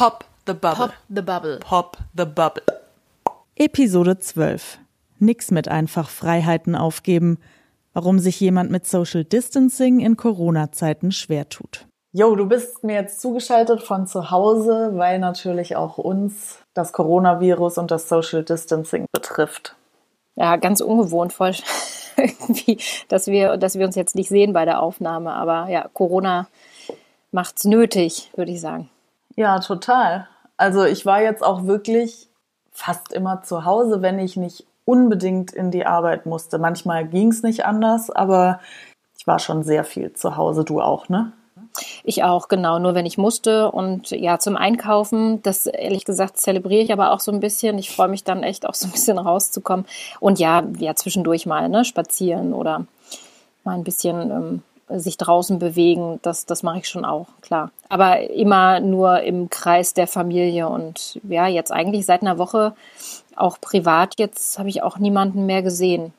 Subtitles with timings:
[0.00, 0.86] Pop the Bubble.
[0.86, 1.58] Pop the Bubble.
[1.58, 2.62] Pop the Bubble.
[3.56, 4.78] Episode 12.
[5.18, 7.36] Nix mit einfach Freiheiten aufgeben.
[7.92, 11.84] Warum sich jemand mit Social Distancing in Corona-Zeiten schwer tut.
[12.12, 17.76] Jo, du bist mir jetzt zugeschaltet von zu Hause, weil natürlich auch uns das Coronavirus
[17.76, 19.76] und das Social Distancing betrifft.
[20.34, 21.52] Ja, ganz ungewohnt, voll
[22.16, 22.78] irgendwie,
[23.08, 25.34] dass wir, dass wir uns jetzt nicht sehen bei der Aufnahme.
[25.34, 26.48] Aber ja, Corona
[27.32, 28.88] macht's nötig, würde ich sagen.
[29.40, 30.28] Ja, total.
[30.58, 32.28] Also ich war jetzt auch wirklich
[32.72, 36.58] fast immer zu Hause, wenn ich nicht unbedingt in die Arbeit musste.
[36.58, 38.60] Manchmal ging's nicht anders, aber
[39.16, 40.62] ich war schon sehr viel zu Hause.
[40.62, 41.32] Du auch, ne?
[42.04, 43.70] Ich auch, genau, nur wenn ich musste.
[43.70, 47.78] Und ja, zum Einkaufen, das ehrlich gesagt zelebriere ich aber auch so ein bisschen.
[47.78, 49.86] Ich freue mich dann echt auch so ein bisschen rauszukommen.
[50.20, 52.84] Und ja, ja, zwischendurch mal, ne, spazieren oder
[53.64, 54.62] mal ein bisschen ähm,
[54.96, 57.70] sich draußen bewegen, das, das mache ich schon auch, klar.
[57.88, 62.74] Aber immer nur im Kreis der Familie und ja, jetzt eigentlich seit einer Woche
[63.36, 66.12] auch privat, jetzt habe ich auch niemanden mehr gesehen.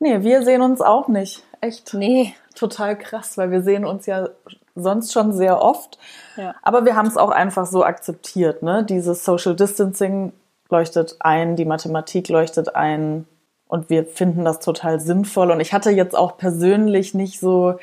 [0.00, 1.42] Nee, wir sehen uns auch nicht.
[1.60, 1.94] Echt.
[1.94, 2.34] Nee.
[2.54, 4.28] Total krass, weil wir sehen uns ja
[4.74, 5.98] sonst schon sehr oft.
[6.36, 6.54] Ja.
[6.62, 8.84] Aber wir haben es auch einfach so akzeptiert, ne?
[8.84, 10.32] Dieses Social Distancing
[10.68, 13.26] leuchtet ein, die Mathematik leuchtet ein
[13.68, 15.50] und wir finden das total sinnvoll.
[15.50, 17.78] Und ich hatte jetzt auch persönlich nicht so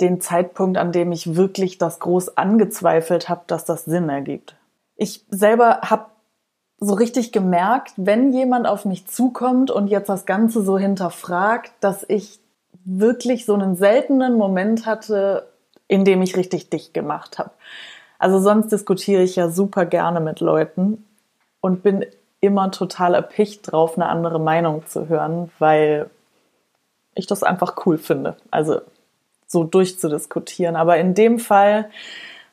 [0.00, 4.56] den Zeitpunkt, an dem ich wirklich das groß angezweifelt habe, dass das Sinn ergibt.
[4.96, 6.06] Ich selber habe
[6.80, 12.04] so richtig gemerkt, wenn jemand auf mich zukommt und jetzt das Ganze so hinterfragt, dass
[12.08, 12.40] ich
[12.84, 15.48] wirklich so einen seltenen Moment hatte,
[15.88, 17.50] in dem ich richtig dicht gemacht habe.
[18.18, 21.04] Also sonst diskutiere ich ja super gerne mit Leuten
[21.60, 22.04] und bin
[22.40, 26.10] immer total erpicht drauf, eine andere Meinung zu hören, weil
[27.14, 28.36] ich das einfach cool finde.
[28.50, 28.80] Also
[29.54, 30.76] so durchzudiskutieren.
[30.76, 31.88] Aber in dem Fall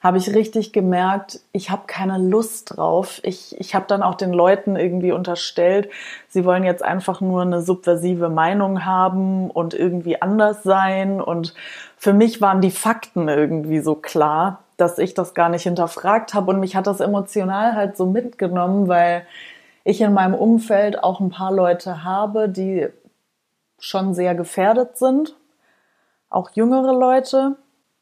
[0.02, 3.20] habe ich richtig gemerkt, ich habe keine Lust drauf.
[3.24, 5.90] Ich, ich habe dann auch den Leuten irgendwie unterstellt,
[6.28, 11.22] sie wollen jetzt einfach nur eine subversive Meinung haben und irgendwie anders sein.
[11.22, 11.54] Und
[11.98, 16.52] für mich waren die Fakten irgendwie so klar, dass ich das gar nicht hinterfragt habe.
[16.52, 19.28] Und mich hat das emotional halt so mitgenommen, weil
[19.84, 22.88] ich in meinem Umfeld auch ein paar Leute habe, die
[23.78, 25.36] schon sehr gefährdet sind
[26.31, 27.58] auch jüngere Leute.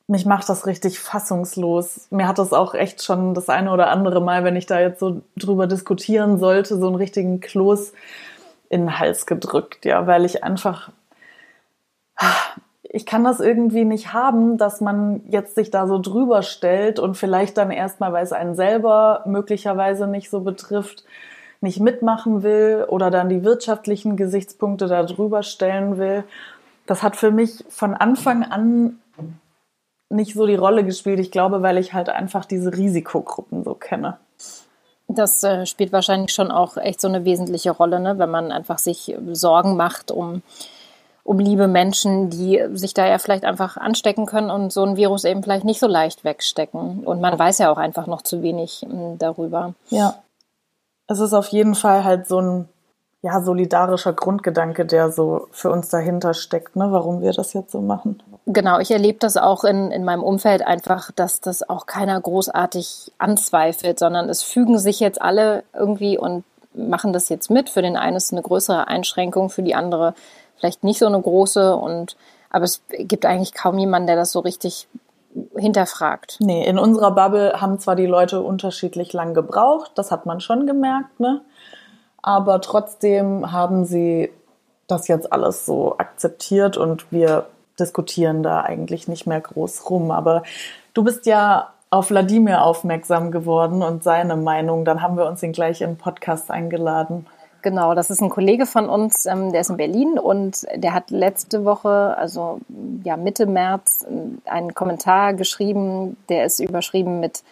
[0.07, 2.07] Mich macht das richtig fassungslos.
[2.09, 4.99] Mir hat das auch echt schon das eine oder andere Mal, wenn ich da jetzt
[4.99, 7.91] so drüber diskutieren sollte, so einen richtigen Kloß
[8.69, 10.91] in den Hals gedrückt, ja, weil ich einfach,
[12.83, 17.17] ich kann das irgendwie nicht haben, dass man jetzt sich da so drüber stellt und
[17.17, 21.03] vielleicht dann erstmal, weil es einen selber möglicherweise nicht so betrifft,
[21.61, 26.23] nicht mitmachen will oder dann die wirtschaftlichen Gesichtspunkte da drüber stellen will
[26.89, 28.99] das hat für mich von Anfang an
[30.09, 31.19] nicht so die Rolle gespielt.
[31.19, 34.17] Ich glaube, weil ich halt einfach diese Risikogruppen so kenne.
[35.07, 38.17] Das äh, spielt wahrscheinlich schon auch echt so eine wesentliche Rolle, ne?
[38.17, 40.41] wenn man einfach sich Sorgen macht um,
[41.23, 45.25] um liebe Menschen, die sich da ja vielleicht einfach anstecken können und so ein Virus
[45.25, 47.03] eben vielleicht nicht so leicht wegstecken.
[47.05, 49.75] Und man weiß ja auch einfach noch zu wenig m, darüber.
[49.89, 50.15] Ja.
[51.07, 52.69] Es ist auf jeden Fall halt so ein
[53.21, 57.81] ja, solidarischer Grundgedanke, der so für uns dahinter steckt, ne, warum wir das jetzt so
[57.81, 58.23] machen.
[58.45, 63.11] Genau, ich erlebe das auch in, in meinem Umfeld einfach, dass das auch keiner großartig
[63.17, 67.69] anzweifelt, sondern es fügen sich jetzt alle irgendwie und machen das jetzt mit.
[67.69, 70.13] Für den einen ist eine größere Einschränkung, für die andere
[70.55, 72.15] vielleicht nicht so eine große und
[72.49, 74.87] aber es gibt eigentlich kaum jemanden, der das so richtig
[75.55, 76.37] hinterfragt.
[76.39, 80.65] Nee, in unserer Bubble haben zwar die Leute unterschiedlich lang gebraucht, das hat man schon
[80.65, 81.41] gemerkt, ne?
[82.21, 84.31] Aber trotzdem haben sie
[84.87, 87.45] das jetzt alles so akzeptiert und wir
[87.79, 90.11] diskutieren da eigentlich nicht mehr groß rum.
[90.11, 90.43] Aber
[90.93, 94.85] du bist ja auf Wladimir aufmerksam geworden und seine Meinung.
[94.85, 97.25] Dann haben wir uns ihn gleich im Podcast eingeladen.
[97.61, 101.11] Genau, das ist ein Kollege von uns, ähm, der ist in Berlin und der hat
[101.11, 102.59] letzte Woche, also
[103.03, 104.05] ja Mitte März,
[104.45, 107.43] einen Kommentar geschrieben, der ist überschrieben mit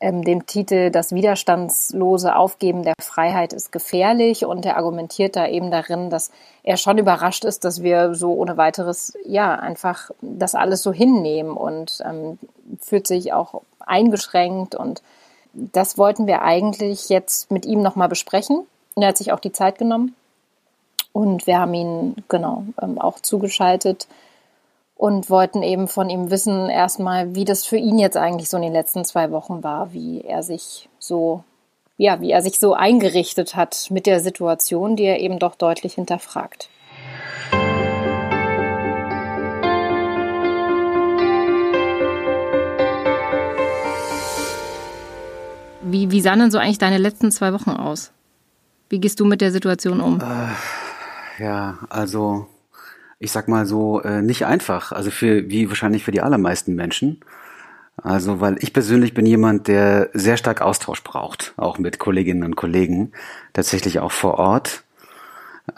[0.00, 5.70] ähm, dem Titel Das widerstandslose Aufgeben der Freiheit ist gefährlich und er argumentiert da eben
[5.70, 6.30] darin, dass
[6.62, 11.56] er schon überrascht ist, dass wir so ohne weiteres ja einfach das alles so hinnehmen
[11.56, 12.38] und ähm,
[12.80, 15.02] fühlt sich auch eingeschränkt und
[15.56, 18.66] das wollten wir eigentlich jetzt mit ihm nochmal besprechen.
[18.94, 20.14] Und er hat sich auch die Zeit genommen.
[21.12, 24.06] Und wir haben ihn genau ähm, auch zugeschaltet
[24.96, 28.62] und wollten eben von ihm wissen, erstmal, wie das für ihn jetzt eigentlich so in
[28.62, 31.44] den letzten zwei Wochen war, wie er sich so,
[31.98, 35.94] ja, wie er sich so eingerichtet hat mit der Situation, die er eben doch deutlich
[35.94, 36.70] hinterfragt.
[45.82, 48.12] Wie, wie sahen denn so eigentlich deine letzten zwei Wochen aus?
[48.88, 50.20] Wie gehst du mit der Situation um?
[50.20, 52.46] Äh, ja, also
[53.18, 54.92] ich sag mal so, äh, nicht einfach.
[54.92, 57.20] Also für wie wahrscheinlich für die allermeisten Menschen.
[58.02, 62.54] Also, weil ich persönlich bin jemand, der sehr stark Austausch braucht, auch mit Kolleginnen und
[62.54, 63.12] Kollegen,
[63.54, 64.84] tatsächlich auch vor Ort.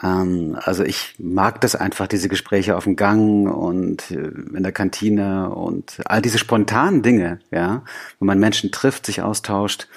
[0.03, 4.71] Ähm, also ich mag das einfach, diese Gespräche auf dem Gang und äh, in der
[4.73, 7.83] Kantine und all diese spontanen Dinge, ja,
[8.19, 9.87] wo man Menschen trifft, sich austauscht.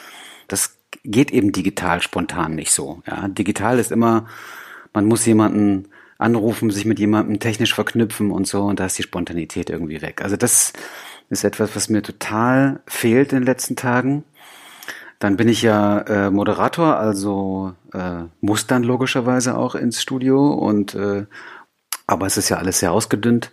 [0.49, 3.03] Das geht eben digital spontan nicht so.
[3.07, 3.27] Ja.
[3.29, 4.27] Digital ist immer,
[4.93, 5.89] man muss jemanden
[6.23, 10.23] anrufen, sich mit jemandem technisch verknüpfen und so, und da ist die Spontanität irgendwie weg.
[10.23, 10.73] Also das
[11.31, 14.25] ist etwas, was mir total fehlt in den letzten Tagen.
[15.19, 20.95] Dann bin ich ja äh, Moderator, also äh, muss dann logischerweise auch ins Studio und
[20.95, 21.27] äh,
[22.07, 23.53] aber es ist ja alles sehr ausgedünnt,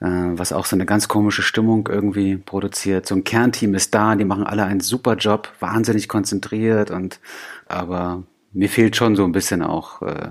[0.00, 3.06] äh, was auch so eine ganz komische Stimmung irgendwie produziert.
[3.06, 7.18] So ein Kernteam ist da, die machen alle einen super Job, wahnsinnig konzentriert und
[7.66, 10.28] aber mir fehlt schon so ein bisschen auch äh,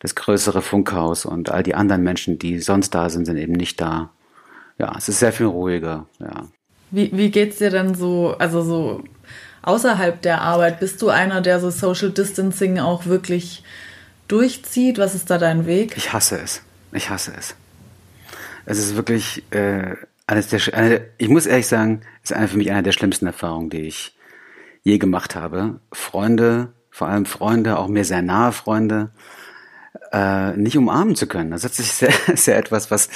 [0.00, 3.80] das größere Funkhaus und all die anderen Menschen, die sonst da sind, sind eben nicht
[3.80, 4.10] da.
[4.78, 6.48] Ja, es ist sehr viel ruhiger, ja.
[6.90, 9.04] Wie, wie geht's dir denn so, also so
[9.62, 10.80] außerhalb der Arbeit?
[10.80, 13.62] Bist du einer, der so Social Distancing auch wirklich
[14.26, 14.98] durchzieht?
[14.98, 15.96] Was ist da dein Weg?
[15.96, 16.62] Ich hasse es.
[16.92, 17.54] Ich hasse es.
[18.64, 19.94] Es ist wirklich äh,
[20.26, 23.70] eines der, eine, ich muss ehrlich sagen, ist eine für mich eine der schlimmsten Erfahrungen,
[23.70, 24.16] die ich
[24.82, 25.80] je gemacht habe.
[25.92, 29.10] Freunde, vor allem Freunde, auch mir sehr nahe Freunde,
[30.12, 31.50] äh, nicht umarmen zu können.
[31.50, 33.08] Das ist sehr, sehr etwas, was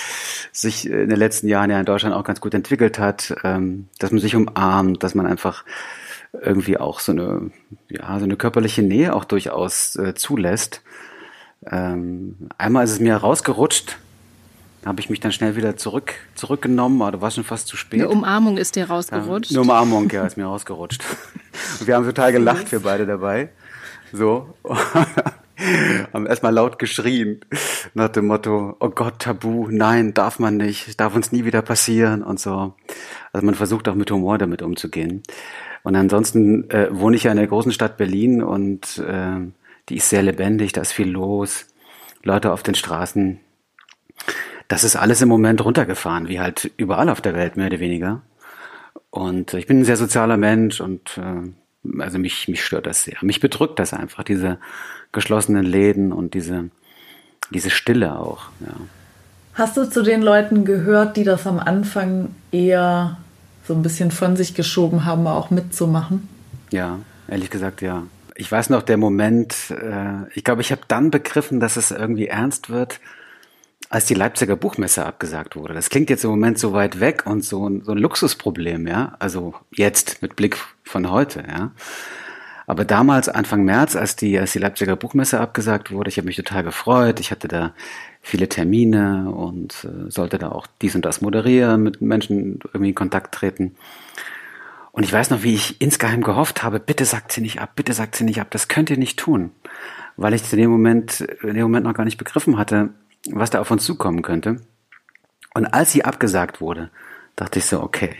[0.52, 4.10] sich in den letzten Jahren ja in Deutschland auch ganz gut entwickelt hat, ähm, dass
[4.10, 5.64] man sich umarmt, dass man einfach
[6.32, 7.50] irgendwie auch so eine,
[7.88, 10.82] ja, so eine körperliche Nähe auch durchaus äh, zulässt.
[11.66, 13.96] Ähm, einmal ist es mir rausgerutscht,
[14.84, 18.00] habe ich mich dann schnell wieder zurück, zurückgenommen, aber da war schon fast zu spät.
[18.00, 19.50] Eine Umarmung ist dir rausgerutscht?
[19.50, 21.02] Ja, eine Umarmung, ja, ist mir rausgerutscht.
[21.80, 23.48] Und wir haben total gelacht, wir beide dabei.
[24.12, 24.54] So.
[26.12, 27.40] haben erstmal laut geschrien
[27.94, 32.22] nach dem Motto, oh Gott, Tabu, nein, darf man nicht, darf uns nie wieder passieren
[32.22, 32.74] und so.
[33.32, 35.22] Also man versucht auch mit Humor damit umzugehen.
[35.82, 39.40] Und ansonsten äh, wohne ich ja in der großen Stadt Berlin und äh,
[39.88, 41.66] die ist sehr lebendig, da ist viel los,
[42.22, 43.38] Leute auf den Straßen.
[44.68, 48.22] Das ist alles im Moment runtergefahren, wie halt überall auf der Welt, mehr oder weniger.
[49.10, 53.18] Und ich bin ein sehr sozialer Mensch und äh, also mich, mich stört das sehr.
[53.20, 54.58] Mich bedrückt das einfach, diese
[55.14, 56.68] geschlossenen Läden und diese,
[57.50, 58.48] diese Stille auch.
[58.60, 58.74] Ja.
[59.54, 63.16] Hast du zu den Leuten gehört, die das am Anfang eher
[63.66, 66.28] so ein bisschen von sich geschoben haben, auch mitzumachen?
[66.70, 68.02] Ja, ehrlich gesagt, ja.
[68.36, 72.26] Ich weiß noch, der Moment, äh, ich glaube, ich habe dann begriffen, dass es irgendwie
[72.26, 73.00] ernst wird,
[73.90, 75.72] als die Leipziger Buchmesse abgesagt wurde.
[75.72, 79.14] Das klingt jetzt im Moment so weit weg und so, so ein Luxusproblem, ja.
[79.20, 81.70] Also jetzt mit Blick von heute, ja.
[82.66, 86.36] Aber damals, Anfang März, als die, als die Leipziger Buchmesse abgesagt wurde, ich habe mich
[86.36, 87.20] total gefreut.
[87.20, 87.74] Ich hatte da
[88.22, 92.94] viele Termine und äh, sollte da auch dies und das moderieren, mit Menschen irgendwie in
[92.94, 93.76] Kontakt treten.
[94.92, 97.92] Und ich weiß noch, wie ich insgeheim gehofft habe, bitte sagt sie nicht ab, bitte
[97.92, 99.50] sagt sie nicht ab, das könnt ihr nicht tun.
[100.16, 102.90] Weil ich in dem Moment, in dem Moment noch gar nicht begriffen hatte,
[103.28, 104.60] was da auf uns zukommen könnte.
[105.52, 106.90] Und als sie abgesagt wurde,
[107.36, 108.14] dachte ich so, okay,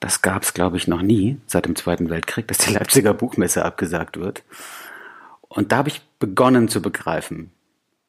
[0.00, 3.64] das gab es, glaube ich, noch nie seit dem Zweiten Weltkrieg, dass die Leipziger Buchmesse
[3.64, 4.42] abgesagt wird.
[5.48, 7.50] Und da habe ich begonnen zu begreifen,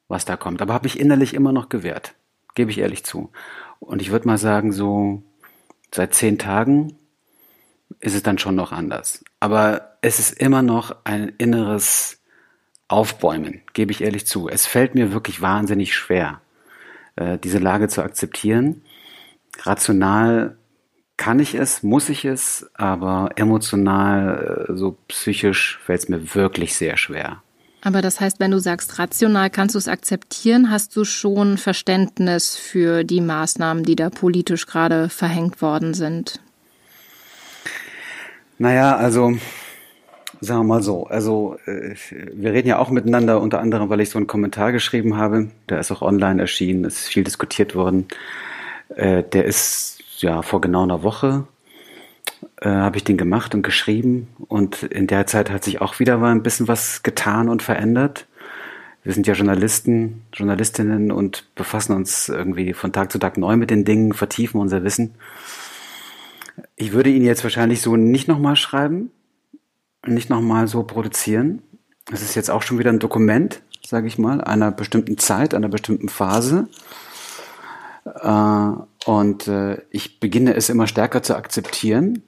[0.08, 0.60] was da kommt.
[0.60, 2.14] Aber habe ich innerlich immer noch gewehrt,
[2.54, 3.30] gebe ich ehrlich zu.
[3.80, 5.22] Und ich würde mal sagen, so
[5.94, 6.96] seit zehn Tagen
[8.00, 9.24] ist es dann schon noch anders.
[9.40, 12.20] Aber es ist immer noch ein inneres
[12.88, 14.48] Aufbäumen, gebe ich ehrlich zu.
[14.48, 16.40] Es fällt mir wirklich wahnsinnig schwer,
[17.16, 18.82] äh, diese Lage zu akzeptieren.
[19.62, 20.57] Rational
[21.18, 26.74] kann ich es, muss ich es, aber emotional, äh, so psychisch fällt es mir wirklich
[26.74, 27.42] sehr schwer.
[27.82, 32.56] Aber das heißt, wenn du sagst rational, kannst du es akzeptieren, hast du schon Verständnis
[32.56, 36.40] für die Maßnahmen, die da politisch gerade verhängt worden sind?
[38.58, 39.36] Naja, also
[40.40, 41.94] sagen wir mal so, also äh,
[42.32, 45.80] wir reden ja auch miteinander, unter anderem, weil ich so einen Kommentar geschrieben habe, der
[45.80, 48.06] ist auch online erschienen, ist viel diskutiert worden.
[48.94, 51.46] Äh, der ist ja, vor genau einer Woche
[52.60, 54.28] äh, habe ich den gemacht und geschrieben.
[54.48, 58.26] Und in der Zeit hat sich auch wieder mal ein bisschen was getan und verändert.
[59.02, 63.70] Wir sind ja Journalisten, Journalistinnen und befassen uns irgendwie von Tag zu Tag neu mit
[63.70, 65.14] den Dingen, vertiefen unser Wissen.
[66.76, 69.10] Ich würde ihn jetzt wahrscheinlich so nicht nochmal schreiben,
[70.04, 71.62] nicht nochmal so produzieren.
[72.12, 75.68] Es ist jetzt auch schon wieder ein Dokument, sage ich mal, einer bestimmten Zeit, einer
[75.68, 76.68] bestimmten Phase.
[78.04, 78.72] Äh,
[79.06, 82.22] und äh, ich beginne es immer stärker zu akzeptieren.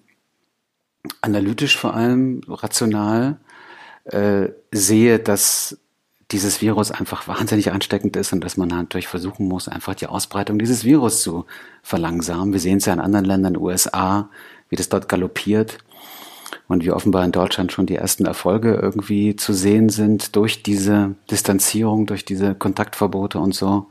[1.22, 3.38] analytisch vor allem, rational,
[4.04, 5.78] äh, sehe, dass
[6.30, 10.58] dieses Virus einfach wahnsinnig ansteckend ist und dass man natürlich versuchen muss, einfach die Ausbreitung
[10.58, 11.46] dieses Virus zu
[11.82, 12.52] verlangsamen.
[12.52, 14.30] Wir sehen es ja in anderen Ländern, USA,
[14.68, 15.78] wie das dort galoppiert
[16.68, 21.14] und wie offenbar in Deutschland schon die ersten Erfolge irgendwie zu sehen sind durch diese
[21.30, 23.86] Distanzierung, durch diese Kontaktverbote und so.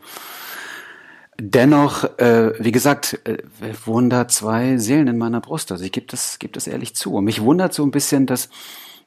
[1.41, 3.37] Dennoch, äh, wie gesagt, äh,
[4.09, 5.71] da zwei Seelen in meiner Brust.
[5.71, 7.13] Also ich gebe das, gebe das ehrlich zu.
[7.13, 8.49] Und mich wundert so ein bisschen, dass,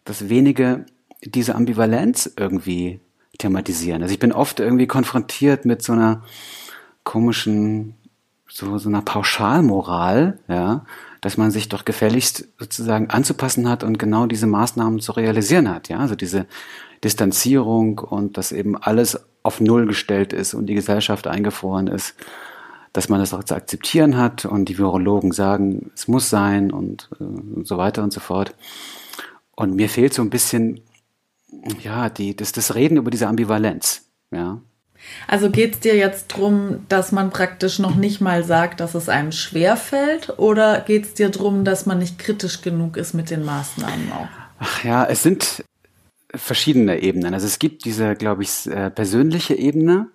[0.05, 0.87] dass wenige
[1.23, 3.01] diese Ambivalenz irgendwie
[3.39, 4.03] thematisieren.
[4.03, 6.23] Also ich bin oft irgendwie konfrontiert mit so einer
[7.05, 7.97] komischen,
[8.49, 10.87] so, so einer Pauschalmoral, ja,
[11.21, 15.89] dass man sich doch gefälligst sozusagen anzupassen hat und genau diese Maßnahmen zu realisieren hat,
[15.89, 16.47] ja, also diese
[17.05, 22.15] Distanzierung und dass eben alles auf Null gestellt ist und die Gesellschaft eingefroren ist,
[22.93, 27.09] dass man das auch zu akzeptieren hat und die Virologen sagen, es muss sein und,
[27.21, 28.55] äh, und so weiter und so fort.
[29.55, 30.81] Und mir fehlt so ein bisschen
[31.83, 34.61] ja, die, das, das Reden über diese Ambivalenz, ja.
[35.27, 39.09] Also geht es dir jetzt darum, dass man praktisch noch nicht mal sagt, dass es
[39.09, 43.45] einem schwerfällt, oder geht es dir darum, dass man nicht kritisch genug ist mit den
[43.45, 44.29] Maßnahmen auch?
[44.61, 45.65] Ach ja, es sind
[46.35, 47.35] verschiedene Ebenen.
[47.35, 50.09] Also es gibt diese, glaube ich, äh, persönliche Ebene.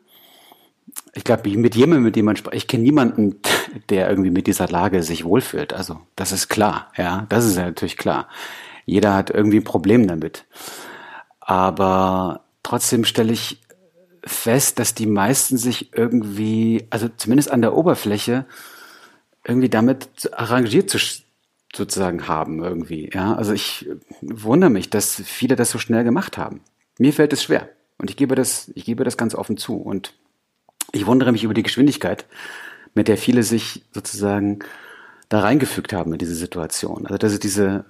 [1.13, 3.39] Ich glaube, mit jemandem, mit dem man spricht, ich kenne niemanden,
[3.89, 5.74] der irgendwie mit dieser Lage sich wohlfühlt.
[5.74, 8.27] Also das ist klar, ja, das ist ja natürlich klar.
[8.86, 10.45] Jeder hat irgendwie ein Problem damit.
[11.39, 13.62] Aber trotzdem stelle ich
[14.25, 18.45] fest, dass die meisten sich irgendwie, also zumindest an der Oberfläche,
[19.45, 20.97] irgendwie damit arrangiert zu,
[21.75, 23.09] sozusagen haben irgendwie.
[23.13, 23.89] Ja, also ich
[24.21, 26.62] wundere mich, dass viele das so schnell gemacht haben.
[26.97, 30.13] Mir fällt es schwer und ich gebe das, ich gebe das ganz offen zu und
[30.91, 32.25] ich wundere mich über die Geschwindigkeit,
[32.93, 34.59] mit der viele sich sozusagen
[35.29, 37.05] da reingefügt haben in diese Situation.
[37.05, 37.86] Also das ist diese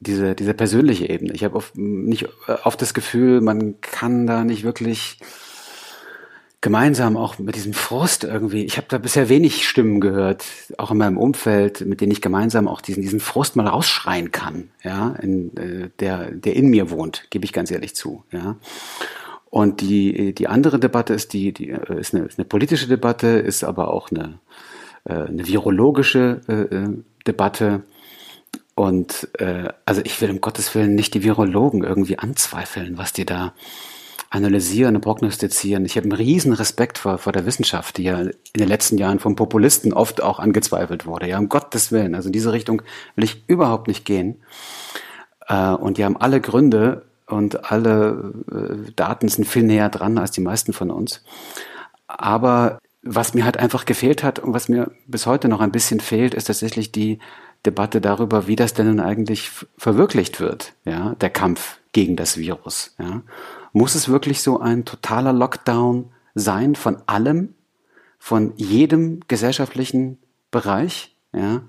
[0.00, 1.34] diese, diese persönliche Ebene.
[1.34, 2.26] Ich habe oft nicht
[2.64, 5.18] oft das Gefühl, man kann da nicht wirklich
[6.60, 8.64] gemeinsam auch mit diesem Frust irgendwie.
[8.64, 10.44] Ich habe da bisher wenig Stimmen gehört,
[10.76, 14.70] auch in meinem Umfeld, mit denen ich gemeinsam auch diesen diesen Frust mal rausschreien kann,
[14.82, 18.56] ja, in, äh, der der in mir wohnt, gebe ich ganz ehrlich zu, ja.
[19.48, 23.26] Und die die andere Debatte ist die die äh, ist eine, ist eine politische Debatte,
[23.26, 24.38] ist aber auch eine
[25.04, 26.88] äh, eine virologische äh, äh
[27.26, 27.82] Debatte
[28.74, 33.26] und äh, also ich will um Gottes Willen nicht die Virologen irgendwie anzweifeln, was die
[33.26, 33.52] da
[34.28, 35.84] analysieren und prognostizieren.
[35.84, 39.18] Ich habe einen riesen Respekt vor, vor der Wissenschaft, die ja in den letzten Jahren
[39.18, 41.28] von Populisten oft auch angezweifelt wurde.
[41.28, 42.14] Ja, um Gottes Willen.
[42.14, 42.82] Also in diese Richtung
[43.16, 44.36] will ich überhaupt nicht gehen.
[45.48, 50.32] Äh, und die haben alle Gründe und alle äh, Daten sind viel näher dran als
[50.32, 51.24] die meisten von uns.
[52.06, 56.00] Aber was mir halt einfach gefehlt hat und was mir bis heute noch ein bisschen
[56.00, 57.18] fehlt, ist tatsächlich die
[57.64, 62.94] Debatte darüber, wie das denn nun eigentlich verwirklicht wird, ja, der Kampf gegen das Virus,
[62.98, 63.22] ja.
[63.72, 67.54] Muss es wirklich so ein totaler Lockdown sein von allem,
[68.18, 70.18] von jedem gesellschaftlichen
[70.50, 71.62] Bereich, ja?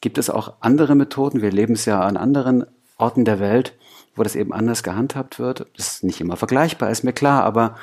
[0.00, 1.42] Gibt es auch andere Methoden?
[1.42, 2.66] Wir leben es ja an anderen
[2.98, 3.76] Orten der Welt,
[4.16, 5.66] wo das eben anders gehandhabt wird.
[5.76, 7.76] Das ist nicht immer vergleichbar, ist mir klar, aber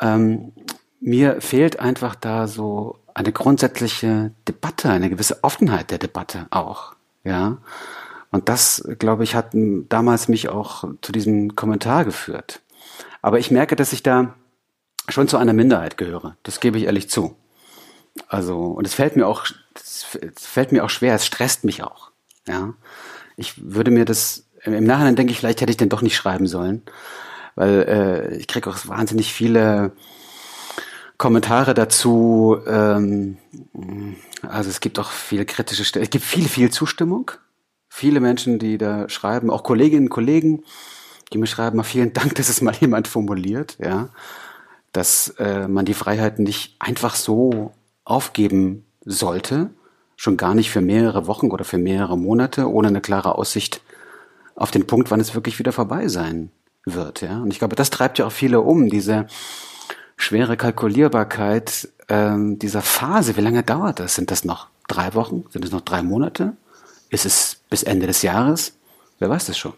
[0.00, 0.52] ähm,
[1.00, 6.94] mir fehlt einfach da so eine grundsätzliche Debatte, eine gewisse Offenheit der Debatte auch,
[7.24, 7.58] ja.
[8.32, 12.60] Und das, glaube ich, hat damals mich auch zu diesem Kommentar geführt.
[13.22, 14.34] Aber ich merke, dass ich da
[15.08, 16.36] schon zu einer Minderheit gehöre.
[16.42, 17.36] Das gebe ich ehrlich zu.
[18.28, 20.04] Also, und es fällt mir auch, es
[20.36, 22.10] fällt mir auch schwer, es stresst mich auch,
[22.46, 22.74] ja.
[23.36, 26.46] Ich würde mir das, im Nachhinein denke ich, vielleicht hätte ich den doch nicht schreiben
[26.46, 26.82] sollen,
[27.54, 29.92] weil äh, ich kriege auch wahnsinnig viele
[31.16, 32.58] Kommentare dazu.
[32.66, 33.38] Ähm,
[34.42, 36.02] also es gibt auch viele kritische Stellen.
[36.02, 37.30] Es gibt viel, viel Zustimmung.
[37.88, 40.64] Viele Menschen, die da schreiben, auch Kolleginnen und Kollegen,
[41.32, 44.08] die mir schreiben, mal vielen Dank, dass es mal jemand formuliert, ja,
[44.92, 47.72] dass äh, man die Freiheiten nicht einfach so
[48.04, 49.70] aufgeben sollte,
[50.16, 53.80] schon gar nicht für mehrere Wochen oder für mehrere Monate, ohne eine klare Aussicht
[54.54, 56.50] auf den Punkt, wann es wirklich wieder vorbei sein
[56.84, 57.40] wird, ja.
[57.40, 59.26] Und ich glaube, das treibt ja auch viele um, diese
[60.16, 63.36] schwere Kalkulierbarkeit ähm, dieser Phase.
[63.36, 64.14] Wie lange dauert das?
[64.14, 65.44] Sind das noch drei Wochen?
[65.50, 66.56] Sind es noch drei Monate?
[67.08, 68.74] Ist es bis Ende des Jahres?
[69.18, 69.74] Wer weiß das schon?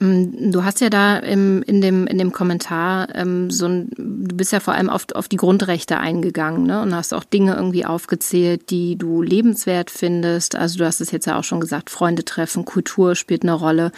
[0.00, 4.34] Mm, du hast ja da im, in, dem, in dem Kommentar ähm, so ein, du
[4.34, 6.80] bist ja vor allem auf, auf die Grundrechte eingegangen ne?
[6.80, 10.56] und hast auch Dinge irgendwie aufgezählt, die du lebenswert findest.
[10.56, 13.92] Also du hast es jetzt ja auch schon gesagt, Freunde treffen, Kultur spielt eine Rolle.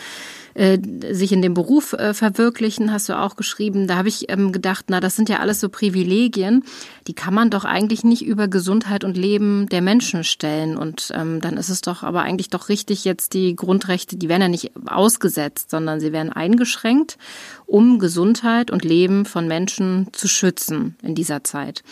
[0.55, 0.79] Äh,
[1.13, 3.87] sich in dem Beruf äh, verwirklichen, hast du auch geschrieben.
[3.87, 6.65] Da habe ich ähm, gedacht, na, das sind ja alles so Privilegien,
[7.07, 10.77] die kann man doch eigentlich nicht über Gesundheit und Leben der Menschen stellen.
[10.77, 14.43] Und ähm, dann ist es doch aber eigentlich doch richtig, jetzt die Grundrechte, die werden
[14.43, 17.19] ja nicht ausgesetzt, sondern sie werden eingeschränkt,
[17.67, 21.83] um Gesundheit und Leben von Menschen zu schützen in dieser Zeit.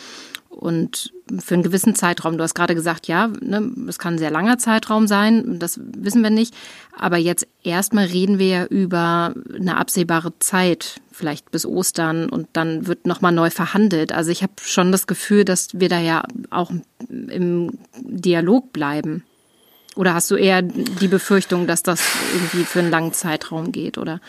[0.50, 2.36] Und für einen gewissen Zeitraum.
[2.36, 6.22] Du hast gerade gesagt, ja, ne, es kann ein sehr langer Zeitraum sein, das wissen
[6.22, 6.54] wir nicht.
[6.98, 12.88] Aber jetzt erstmal reden wir ja über eine absehbare Zeit, vielleicht bis Ostern und dann
[12.88, 14.12] wird nochmal neu verhandelt.
[14.12, 16.72] Also ich habe schon das Gefühl, dass wir da ja auch
[17.08, 19.24] im Dialog bleiben.
[19.94, 22.02] Oder hast du eher die Befürchtung, dass das
[22.34, 24.20] irgendwie für einen langen Zeitraum geht, oder?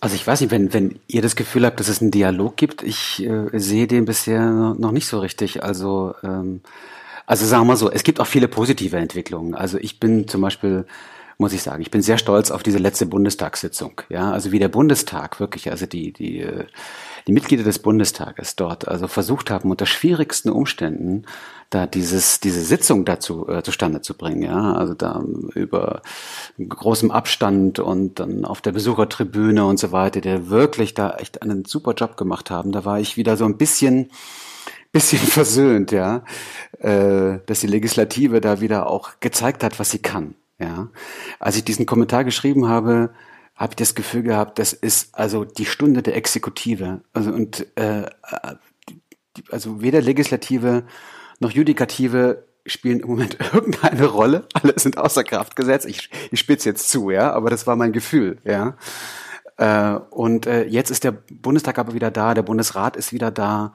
[0.00, 2.82] Also ich weiß nicht, wenn, wenn ihr das Gefühl habt, dass es einen Dialog gibt,
[2.82, 5.64] ich äh, sehe den bisher noch nicht so richtig.
[5.64, 6.60] Also, ähm,
[7.26, 9.54] also sagen wir mal so, es gibt auch viele positive Entwicklungen.
[9.54, 10.86] Also ich bin zum Beispiel,
[11.36, 14.00] muss ich sagen, ich bin sehr stolz auf diese letzte Bundestagssitzung.
[14.08, 16.66] Ja, also wie der Bundestag wirklich, also die, die, äh,
[17.28, 21.26] die Mitglieder des Bundestages dort also versucht haben, unter schwierigsten Umständen
[21.68, 25.22] da dieses, diese Sitzung dazu äh, zustande zu bringen, ja, also da
[25.54, 26.00] über
[26.58, 31.66] großem Abstand und dann auf der Besuchertribüne und so weiter, der wirklich da echt einen
[31.66, 32.72] super Job gemacht haben.
[32.72, 34.10] Da war ich wieder so ein bisschen
[34.90, 36.24] bisschen versöhnt, ja,
[36.78, 40.88] äh, dass die Legislative da wieder auch gezeigt hat, was sie kann, ja.
[41.38, 43.10] Als ich diesen Kommentar geschrieben habe,
[43.58, 48.02] habe ich das Gefühl gehabt, das ist also die Stunde der Exekutive, also und äh,
[48.02, 48.54] äh
[49.50, 50.84] also weder Legislative
[51.38, 54.46] noch Judikative spielen im Moment irgendeine Rolle.
[54.52, 55.86] Alle sind außer Kraft gesetzt.
[55.86, 58.76] Ich, ich spitze jetzt zu, ja, aber das war mein Gefühl, ja.
[59.56, 63.74] Äh, und äh, jetzt ist der Bundestag aber wieder da, der Bundesrat ist wieder da.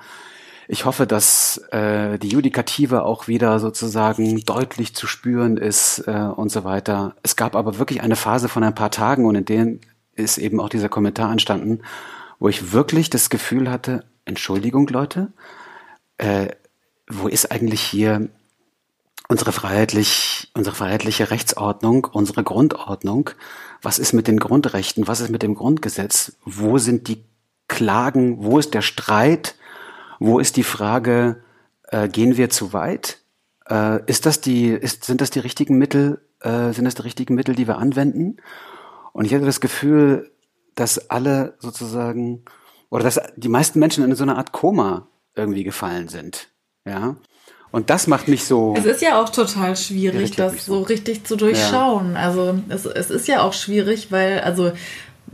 [0.67, 6.49] Ich hoffe, dass äh, die Judikative auch wieder sozusagen deutlich zu spüren ist äh, und
[6.51, 7.15] so weiter.
[7.23, 9.81] Es gab aber wirklich eine Phase von ein paar Tagen und in denen
[10.15, 11.81] ist eben auch dieser Kommentar entstanden,
[12.39, 15.33] wo ich wirklich das Gefühl hatte, Entschuldigung, Leute,
[16.17, 16.47] äh,
[17.09, 18.29] wo ist eigentlich hier
[19.27, 23.31] unsere freiheitlich, unsere freiheitliche Rechtsordnung, unsere Grundordnung?
[23.81, 25.07] Was ist mit den Grundrechten?
[25.07, 26.37] Was ist mit dem Grundgesetz?
[26.45, 27.23] Wo sind die
[27.67, 28.43] Klagen?
[28.43, 29.55] Wo ist der Streit?
[30.25, 31.43] Wo ist die Frage,
[31.89, 33.19] äh, gehen wir zu weit?
[33.69, 37.35] Äh, ist das die, ist, sind das die richtigen Mittel, äh, sind das die richtigen
[37.35, 38.37] Mittel, die wir anwenden?
[39.11, 40.31] Und ich hatte das Gefühl,
[40.75, 42.45] dass alle sozusagen,
[42.89, 46.47] oder dass die meisten Menschen in so eine Art Koma irgendwie gefallen sind.
[46.85, 47.17] Ja.
[47.71, 48.75] Und das macht mich so.
[48.77, 50.83] Es ist ja auch total schwierig, das so.
[50.83, 52.13] richtig zu durchschauen.
[52.13, 52.19] Ja.
[52.19, 54.71] Also es, es ist ja auch schwierig, weil, also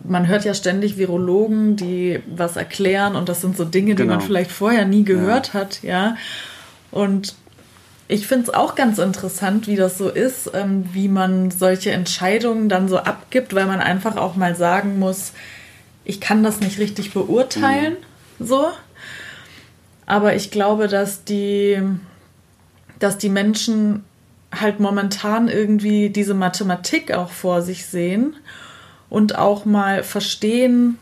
[0.03, 4.13] man hört ja ständig Virologen, die was erklären und das sind so Dinge, genau.
[4.13, 5.53] die man vielleicht vorher nie gehört ja.
[5.53, 6.17] hat, ja.
[6.91, 7.35] Und
[8.07, 12.67] ich finde es auch ganz interessant, wie das so ist, ähm, wie man solche Entscheidungen
[12.67, 15.33] dann so abgibt, weil man einfach auch mal sagen muss,
[16.05, 17.97] ich kann das nicht richtig beurteilen,
[18.39, 18.45] mhm.
[18.45, 18.67] so.
[20.07, 21.79] Aber ich glaube, dass die,
[22.97, 24.03] dass die Menschen
[24.51, 28.35] halt momentan irgendwie diese Mathematik auch vor sich sehen
[29.09, 30.97] und auch mal verstehen,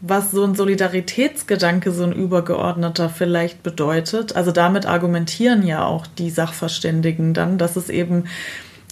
[0.00, 4.36] was so ein Solidaritätsgedanke, so ein übergeordneter vielleicht bedeutet.
[4.36, 8.24] Also damit argumentieren ja auch die Sachverständigen dann, dass es eben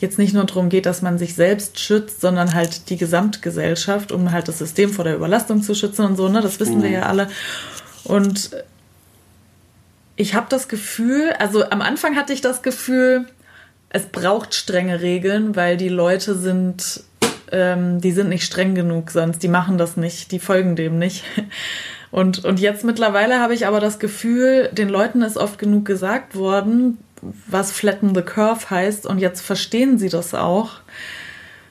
[0.01, 4.33] jetzt nicht nur darum geht, dass man sich selbst schützt, sondern halt die Gesamtgesellschaft, um
[4.33, 6.41] halt das System vor der Überlastung zu schützen und so, ne?
[6.41, 6.83] Das wissen mhm.
[6.83, 7.29] wir ja alle.
[8.05, 8.51] Und
[10.17, 13.27] ich habe das Gefühl, also am Anfang hatte ich das Gefühl,
[13.91, 17.03] es braucht strenge Regeln, weil die Leute sind,
[17.53, 21.25] ähm, die sind nicht streng genug sonst, die machen das nicht, die folgen dem nicht.
[22.13, 26.35] Und, und jetzt mittlerweile habe ich aber das Gefühl, den Leuten ist oft genug gesagt
[26.35, 26.99] worden,
[27.47, 30.81] was flatten the curve heißt und jetzt verstehen sie das auch.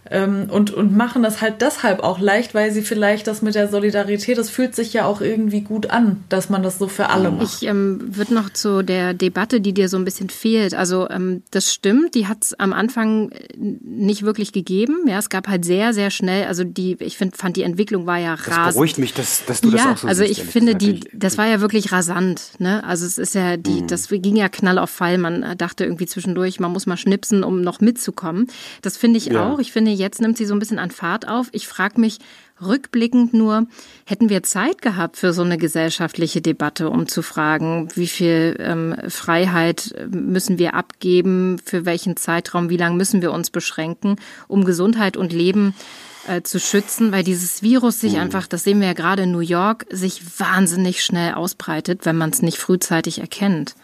[0.09, 3.67] Ähm, und, und machen das halt deshalb auch leicht, weil sie vielleicht das mit der
[3.67, 7.31] Solidarität, das fühlt sich ja auch irgendwie gut an, dass man das so für alle
[7.31, 7.61] macht.
[7.61, 10.73] Ich ähm, würde noch zu der Debatte, die dir so ein bisschen fehlt.
[10.73, 15.07] Also ähm, das stimmt, die hat es am Anfang äh, nicht wirklich gegeben.
[15.07, 18.17] Ja, es gab halt sehr, sehr schnell, also die, ich find, fand die Entwicklung war
[18.17, 18.67] ja rasant.
[18.67, 21.01] Das beruhigt mich, dass, dass du ja, das auch so also siehst, ich finde, die,
[21.13, 22.51] das war ja wirklich rasant.
[22.59, 22.83] Ne?
[22.83, 23.87] Also es ist ja, die, mhm.
[23.87, 25.17] das ging ja knall auf Fall.
[25.17, 28.47] Man dachte irgendwie zwischendurch, man muss mal schnipsen, um noch mitzukommen.
[28.81, 29.47] Das finde ich ja.
[29.47, 29.59] auch.
[29.59, 31.47] Ich finde, jetzt nimmt sie so ein bisschen an Fahrt auf.
[31.51, 32.19] Ich frage mich
[32.61, 33.67] rückblickend nur,
[34.05, 38.95] hätten wir Zeit gehabt für so eine gesellschaftliche Debatte, um zu fragen, wie viel ähm,
[39.09, 44.15] Freiheit müssen wir abgeben, für welchen Zeitraum, wie lange müssen wir uns beschränken,
[44.47, 45.75] um Gesundheit und Leben
[46.27, 48.19] äh, zu schützen, weil dieses Virus sich mhm.
[48.19, 52.29] einfach, das sehen wir ja gerade in New York, sich wahnsinnig schnell ausbreitet, wenn man
[52.29, 53.75] es nicht frühzeitig erkennt.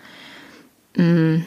[0.96, 1.46] Mhm.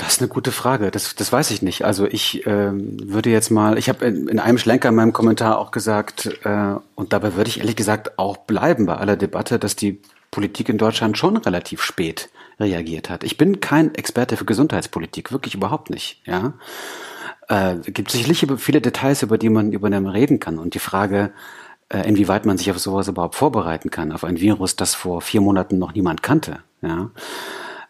[0.00, 0.90] Das ist eine gute Frage.
[0.90, 1.84] Das, das weiß ich nicht.
[1.84, 5.58] Also ich ähm, würde jetzt mal, ich habe in, in, einem Schlenker in meinem Kommentar
[5.58, 9.76] auch gesagt, äh, und dabei würde ich ehrlich gesagt auch bleiben bei aller Debatte, dass
[9.76, 13.24] die Politik in Deutschland schon relativ spät reagiert hat.
[13.24, 16.22] Ich bin kein Experte für Gesundheitspolitik, wirklich überhaupt nicht.
[16.24, 16.54] Ja,
[17.48, 20.58] äh, gibt sicherlich viele Details, über die man über reden kann.
[20.58, 21.30] Und die Frage,
[21.90, 25.42] äh, inwieweit man sich auf sowas überhaupt vorbereiten kann, auf ein Virus, das vor vier
[25.42, 26.60] Monaten noch niemand kannte.
[26.80, 27.10] Ja.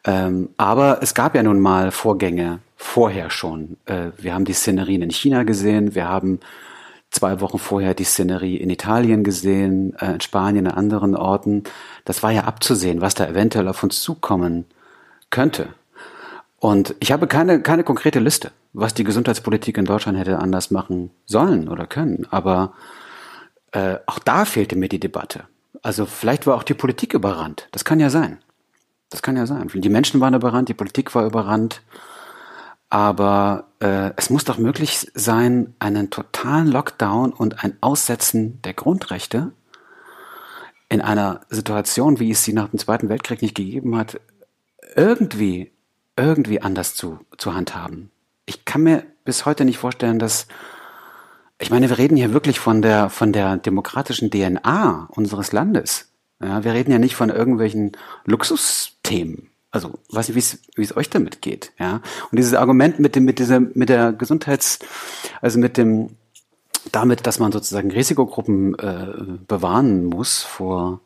[0.05, 3.77] Ähm, aber es gab ja nun mal Vorgänge vorher schon.
[3.85, 6.41] Äh, wir haben die Szenerien in China gesehen, wir haben
[7.11, 11.65] zwei Wochen vorher die Szenerie in Italien gesehen, äh, in Spanien, an anderen Orten.
[12.05, 14.65] Das war ja abzusehen, was da eventuell auf uns zukommen
[15.31, 15.69] könnte.
[16.59, 21.11] Und ich habe keine, keine konkrete Liste, was die Gesundheitspolitik in Deutschland hätte anders machen
[21.27, 22.27] sollen oder können.
[22.31, 22.75] Aber
[23.73, 25.45] äh, auch da fehlte mir die Debatte.
[25.83, 27.69] Also vielleicht war auch die Politik überrannt.
[27.73, 28.39] Das kann ja sein.
[29.11, 29.69] Das kann ja sein.
[29.75, 31.83] Die Menschen waren überrannt, die Politik war überrannt.
[32.89, 39.53] Aber äh, es muss doch möglich sein, einen totalen Lockdown und ein Aussetzen der Grundrechte
[40.89, 44.21] in einer Situation, wie es sie nach dem Zweiten Weltkrieg nicht gegeben hat,
[44.97, 45.71] irgendwie,
[46.17, 48.11] irgendwie anders zu, zu handhaben.
[48.45, 50.49] Ich kann mir bis heute nicht vorstellen, dass
[51.61, 56.10] ich meine, wir reden hier wirklich von der, von der demokratischen DNA unseres Landes.
[56.43, 57.93] Ja, wir reden ja nicht von irgendwelchen
[58.25, 59.51] Luxusthemen.
[59.71, 62.01] Also, weiß nicht, wie es, euch damit geht, ja.
[62.31, 64.81] Und dieses Argument mit dem, mit dieser, mit der Gesundheits,
[65.41, 66.17] also mit dem,
[66.91, 69.07] damit, dass man sozusagen Risikogruppen äh,
[69.47, 71.01] bewahren muss vor,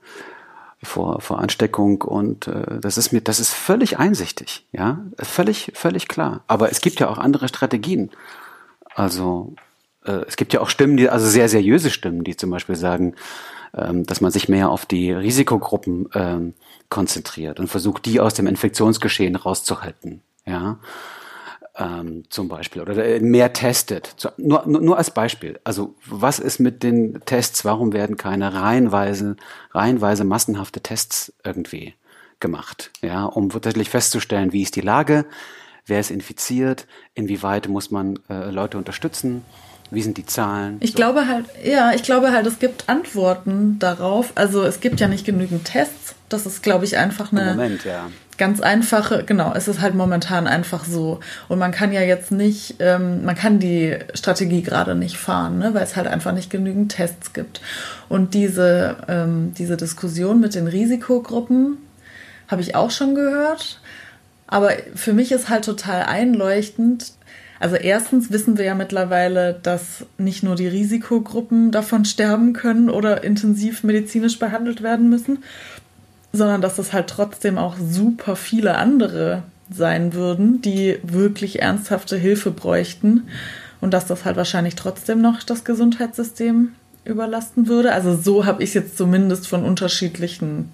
[0.83, 6.09] vor, vor Ansteckung und äh, das ist mir, das ist völlig einsichtig, ja, völlig, völlig
[6.09, 6.43] klar.
[6.47, 8.11] Aber es gibt ja auch andere Strategien.
[8.95, 9.55] Also
[10.05, 13.15] äh, es gibt ja auch Stimmen, die, also sehr seriöse Stimmen, die zum Beispiel sagen,
[13.77, 16.55] dass man sich mehr auf die Risikogruppen ähm,
[16.89, 20.23] konzentriert und versucht, die aus dem Infektionsgeschehen rauszuhalten.
[20.47, 20.79] Ja,
[21.77, 24.15] ähm, zum Beispiel oder mehr testet.
[24.37, 25.59] Nur, nur, nur als Beispiel.
[25.65, 27.65] Also was ist mit den Tests?
[27.65, 29.37] Warum werden keine reihenweise,
[29.73, 31.95] reihenweise massenhafte Tests irgendwie
[32.39, 32.93] gemacht?
[33.03, 35.25] Ja, um tatsächlich festzustellen, wie ist die Lage,
[35.87, 39.45] wer ist infiziert, inwieweit muss man äh, Leute unterstützen
[39.91, 40.77] wie sind die Zahlen?
[40.81, 40.97] Ich so.
[40.97, 44.33] glaube halt, ja, ich glaube halt, es gibt Antworten darauf.
[44.35, 46.15] Also es gibt ja nicht genügend Tests.
[46.29, 48.09] Das ist, glaube ich, einfach eine Moment, ja.
[48.39, 51.21] ganz einfache, genau, es ist halt momentan einfach so.
[51.49, 55.75] Und man kann ja jetzt nicht, ähm, man kann die Strategie gerade nicht fahren, ne,
[55.75, 57.61] weil es halt einfach nicht genügend Tests gibt.
[58.09, 61.77] Und diese, ähm, diese Diskussion mit den Risikogruppen
[62.49, 63.81] habe ich auch schon gehört.
[64.47, 67.13] Aber für mich ist halt total einleuchtend,
[67.61, 73.25] also erstens wissen wir ja mittlerweile, dass nicht nur die Risikogruppen davon sterben können oder
[73.25, 75.45] intensiv medizinisch behandelt werden müssen,
[76.33, 82.51] sondern dass es halt trotzdem auch super viele andere sein würden, die wirklich ernsthafte Hilfe
[82.51, 83.29] bräuchten
[83.81, 86.73] und dass das halt wahrscheinlich trotzdem noch das Gesundheitssystem
[87.05, 87.93] überlasten würde.
[87.93, 90.71] Also so habe ich es jetzt zumindest von unterschiedlichen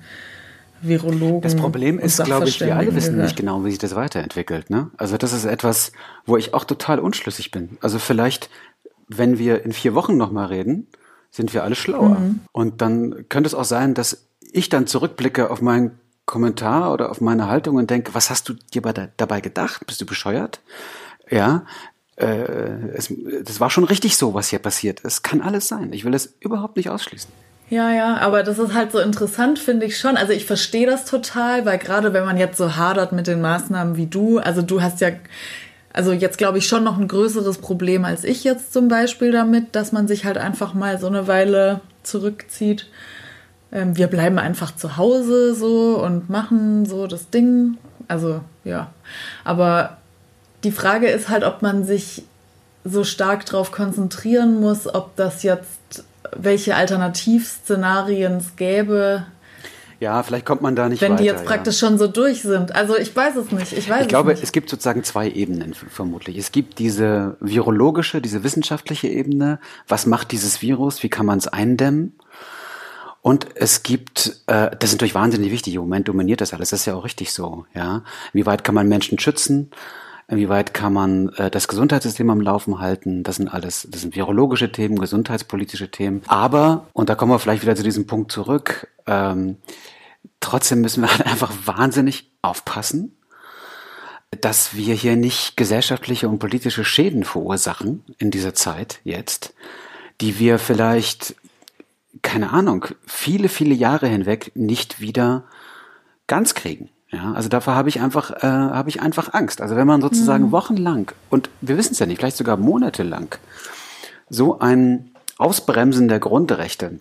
[0.82, 1.40] Virologen.
[1.42, 4.70] Das Problem ist, glaube ich, wir alle wissen nicht genau, wie sich das weiterentwickelt.
[4.70, 4.90] Ne?
[4.96, 5.92] Also das ist etwas,
[6.26, 7.78] wo ich auch total unschlüssig bin.
[7.80, 8.50] Also vielleicht,
[9.08, 10.86] wenn wir in vier Wochen nochmal reden,
[11.30, 12.18] sind wir alle schlauer.
[12.20, 12.40] Mhm.
[12.52, 17.20] Und dann könnte es auch sein, dass ich dann zurückblicke auf meinen Kommentar oder auf
[17.20, 18.82] meine Haltung und denke, was hast du dir
[19.16, 19.86] dabei gedacht?
[19.86, 20.60] Bist du bescheuert?
[21.28, 21.64] Ja,
[22.16, 22.26] äh,
[22.94, 23.12] es,
[23.44, 25.04] das war schon richtig so, was hier passiert.
[25.04, 25.92] Es kann alles sein.
[25.92, 27.30] Ich will es überhaupt nicht ausschließen.
[27.70, 30.16] Ja, ja, aber das ist halt so interessant, finde ich schon.
[30.16, 33.96] Also ich verstehe das total, weil gerade wenn man jetzt so hadert mit den Maßnahmen
[33.96, 35.10] wie du, also du hast ja,
[35.92, 39.76] also jetzt glaube ich schon noch ein größeres Problem als ich jetzt zum Beispiel damit,
[39.76, 42.88] dass man sich halt einfach mal so eine Weile zurückzieht.
[43.70, 47.78] Ähm, wir bleiben einfach zu Hause so und machen so das Ding.
[48.08, 48.90] Also ja,
[49.44, 49.98] aber
[50.64, 52.24] die Frage ist halt, ob man sich
[52.84, 56.04] so stark darauf konzentrieren muss, ob das jetzt
[56.36, 59.26] welche Alternativszenarien es gäbe.
[60.00, 61.88] Ja, vielleicht kommt man da nicht Wenn weiter, die jetzt praktisch ja.
[61.88, 62.74] schon so durch sind.
[62.74, 63.72] Also ich weiß es nicht.
[63.74, 64.42] Ich, weiß ich glaube, nicht.
[64.42, 66.38] es gibt sozusagen zwei Ebenen vermutlich.
[66.38, 69.60] Es gibt diese virologische, diese wissenschaftliche Ebene.
[69.86, 71.02] Was macht dieses Virus?
[71.02, 72.14] Wie kann man es eindämmen?
[73.22, 76.80] Und es gibt, äh, das ist natürlich wahnsinnig wichtig, im Moment dominiert das alles, das
[76.80, 78.02] ist ja auch richtig so, ja.
[78.32, 79.70] Wie weit kann man Menschen schützen?
[80.30, 83.24] Inwieweit kann man äh, das Gesundheitssystem am Laufen halten?
[83.24, 86.22] Das sind alles, das sind virologische Themen, gesundheitspolitische Themen.
[86.28, 89.56] Aber, und da kommen wir vielleicht wieder zu diesem Punkt zurück, ähm,
[90.38, 93.16] trotzdem müssen wir halt einfach wahnsinnig aufpassen,
[94.40, 99.52] dass wir hier nicht gesellschaftliche und politische Schäden verursachen in dieser Zeit jetzt,
[100.20, 101.34] die wir vielleicht,
[102.22, 105.44] keine Ahnung, viele, viele Jahre hinweg nicht wieder
[106.28, 106.88] ganz kriegen.
[107.12, 109.60] Ja, also davor habe ich einfach, äh, habe ich einfach Angst.
[109.60, 110.52] Also wenn man sozusagen mhm.
[110.52, 113.34] wochenlang und wir wissen es ja nicht, vielleicht sogar monatelang
[114.28, 117.00] so ein Ausbremsen der Grundrechte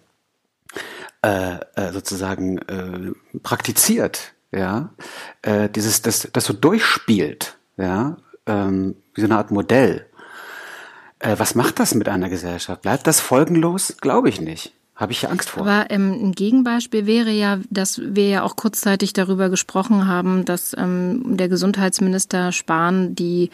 [1.21, 3.11] äh, äh, sozusagen äh,
[3.43, 4.89] praktiziert, ja,
[5.43, 8.17] äh, dieses, das, das so durchspielt, ja,
[8.47, 10.07] ähm, wie so eine Art Modell.
[11.19, 12.81] Äh, was macht das mit einer Gesellschaft?
[12.81, 13.97] Bleibt das folgenlos?
[14.01, 14.73] Glaube ich nicht.
[14.99, 15.65] Habe ich ja Angst vor.
[15.65, 20.75] Aber ähm, ein Gegenbeispiel wäre ja, dass wir ja auch kurzzeitig darüber gesprochen haben, dass
[20.77, 23.49] ähm, der Gesundheitsminister Spahn die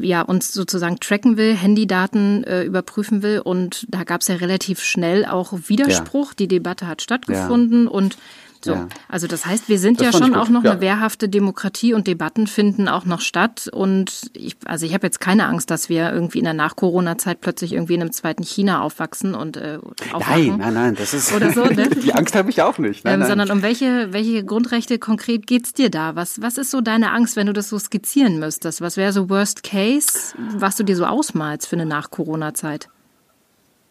[0.00, 4.80] ja uns sozusagen tracken will, Handydaten äh, überprüfen will und da gab es ja relativ
[4.80, 6.28] schnell auch Widerspruch.
[6.28, 6.34] Ja.
[6.38, 7.90] Die Debatte hat stattgefunden ja.
[7.90, 8.16] und
[8.64, 8.72] so.
[8.72, 8.88] Ja.
[9.08, 10.72] Also das heißt, wir sind das ja schon auch noch ja.
[10.72, 13.68] eine wehrhafte Demokratie und Debatten finden auch noch statt.
[13.72, 17.72] Und ich, also ich habe jetzt keine Angst, dass wir irgendwie in der Nach-Corona-Zeit plötzlich
[17.72, 19.78] irgendwie in einem zweiten China aufwachsen und äh,
[20.18, 21.64] Nein, nein, nein, das ist oder so.
[21.64, 21.88] Ne?
[22.04, 23.04] Die Angst habe ich auch nicht.
[23.04, 23.28] Nein, ähm, nein.
[23.28, 26.16] Sondern um welche welche Grundrechte konkret geht's dir da?
[26.16, 28.80] Was was ist so deine Angst, wenn du das so skizzieren müsstest?
[28.80, 32.88] Was wäre so Worst Case, was du dir so ausmalst für eine Nach-Corona-Zeit?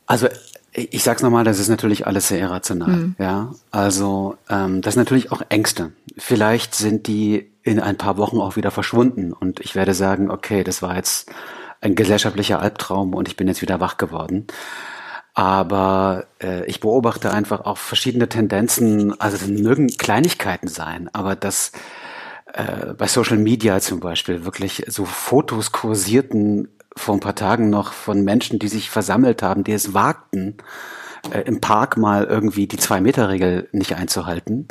[0.06, 0.28] Also
[0.74, 2.90] ich sag's nochmal, das ist natürlich alles sehr irrational.
[2.90, 3.16] Mhm.
[3.20, 5.92] Ja, also ähm, das sind natürlich auch Ängste.
[6.18, 10.64] Vielleicht sind die in ein paar Wochen auch wieder verschwunden und ich werde sagen, okay,
[10.64, 11.32] das war jetzt
[11.82, 14.48] ein gesellschaftlicher Albtraum und ich bin jetzt wieder wach geworden.
[15.34, 19.20] Aber äh, ich beobachte einfach auch verschiedene Tendenzen.
[19.20, 21.72] Also es mögen Kleinigkeiten sein, aber dass
[22.54, 27.94] äh, bei Social Media zum Beispiel wirklich so Fotos kursierten vor ein paar Tagen noch
[27.94, 30.58] von Menschen, die sich versammelt haben, die es wagten,
[31.32, 34.68] äh, im Park mal irgendwie die Zwei-Meter-Regel nicht einzuhalten,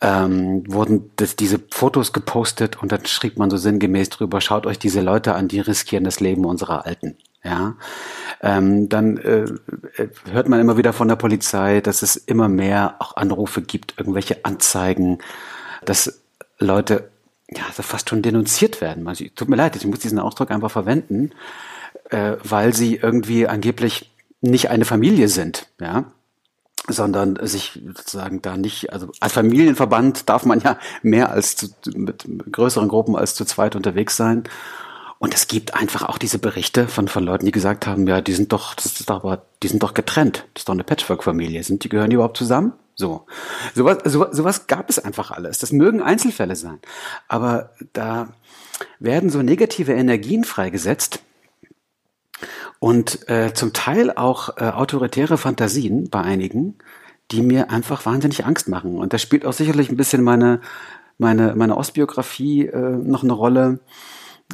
[0.00, 4.78] ähm, wurden das, diese Fotos gepostet und dann schrieb man so sinngemäß drüber, schaut euch
[4.78, 7.16] diese Leute an, die riskieren das Leben unserer Alten.
[7.42, 7.76] Ja,
[8.42, 9.44] ähm, dann äh,
[9.96, 13.94] äh hört man immer wieder von der Polizei, dass es immer mehr auch Anrufe gibt,
[13.98, 15.18] irgendwelche Anzeigen,
[15.84, 16.22] dass
[16.58, 17.08] Leute
[17.50, 19.06] ja, also fast schon denunziert werden.
[19.06, 21.30] Also, tut mir leid, ich muss diesen Ausdruck einfach verwenden,
[22.10, 26.04] äh, weil sie irgendwie angeblich nicht eine Familie sind, ja,
[26.88, 32.26] sondern sich sozusagen da nicht, also als Familienverband darf man ja mehr als zu, mit
[32.50, 34.44] größeren Gruppen als zu zweit unterwegs sein.
[35.18, 38.34] Und es gibt einfach auch diese Berichte von, von Leuten, die gesagt haben, ja, die
[38.34, 40.46] sind doch, das ist aber, die sind doch getrennt.
[40.52, 41.64] Das ist doch eine Patchwork-Familie.
[41.64, 42.74] Sind die, gehören die überhaupt zusammen?
[42.96, 43.26] So.
[43.74, 45.58] Sowas, sowas, sowas gab es einfach alles.
[45.58, 46.80] Das mögen Einzelfälle sein.
[47.28, 48.28] Aber da
[48.98, 51.20] werden so negative Energien freigesetzt
[52.78, 56.76] und äh, zum Teil auch äh, autoritäre Fantasien bei einigen,
[57.30, 58.96] die mir einfach wahnsinnig Angst machen.
[58.96, 60.60] Und da spielt auch sicherlich ein bisschen meine,
[61.18, 63.80] meine, meine Ostbiografie äh, noch eine Rolle.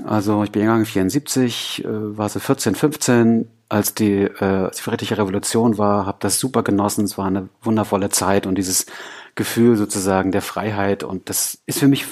[0.04, 4.82] Also ich bin gegangen 74, äh, war so 14, 15, als die, äh, als die
[4.82, 7.04] friedliche Revolution war, habe das super genossen.
[7.04, 8.86] Es war eine wundervolle Zeit und dieses
[9.34, 11.04] Gefühl sozusagen der Freiheit.
[11.04, 12.06] Und das ist für mich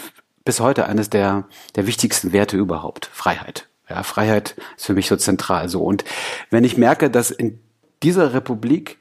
[0.45, 3.07] bis heute eines der, der wichtigsten Werte überhaupt.
[3.13, 3.69] Freiheit.
[3.89, 5.69] Ja, Freiheit ist für mich so zentral.
[5.69, 5.83] So.
[5.83, 6.05] Und
[6.51, 7.61] wenn ich merke, dass in
[8.03, 8.99] dieser Republik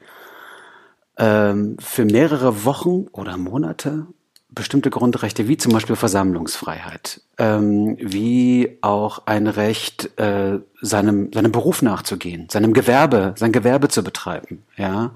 [1.16, 4.06] ähm, für mehrere Wochen oder Monate
[4.52, 11.82] bestimmte Grundrechte, wie zum Beispiel Versammlungsfreiheit, ähm, wie auch ein Recht, äh, seinem, seinem Beruf
[11.82, 15.12] nachzugehen, seinem Gewerbe, sein Gewerbe zu betreiben, ja,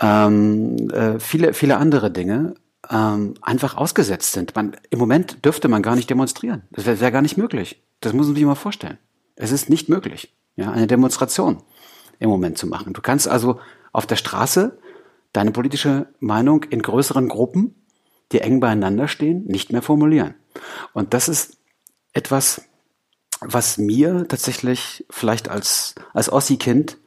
[0.00, 2.54] ähm, äh, viele, viele andere Dinge
[2.90, 4.54] ähm, einfach ausgesetzt sind.
[4.56, 6.62] Man, Im Moment dürfte man gar nicht demonstrieren.
[6.70, 7.82] Das wäre wär gar nicht möglich.
[8.00, 8.98] Das muss man sich mal vorstellen.
[9.36, 11.62] Es ist nicht möglich, ja, eine Demonstration
[12.18, 12.92] im Moment zu machen.
[12.92, 13.60] Du kannst also
[13.92, 14.78] auf der Straße
[15.32, 17.74] deine politische Meinung in größeren Gruppen
[18.32, 20.34] die eng beieinander stehen, nicht mehr formulieren.
[20.92, 21.58] Und das ist
[22.12, 22.62] etwas,
[23.40, 26.98] was mir tatsächlich vielleicht als, als Ossi-Kind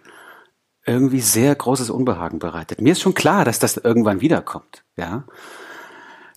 [0.85, 2.81] irgendwie sehr großes Unbehagen bereitet.
[2.81, 5.25] Mir ist schon klar, dass das irgendwann wiederkommt, ja.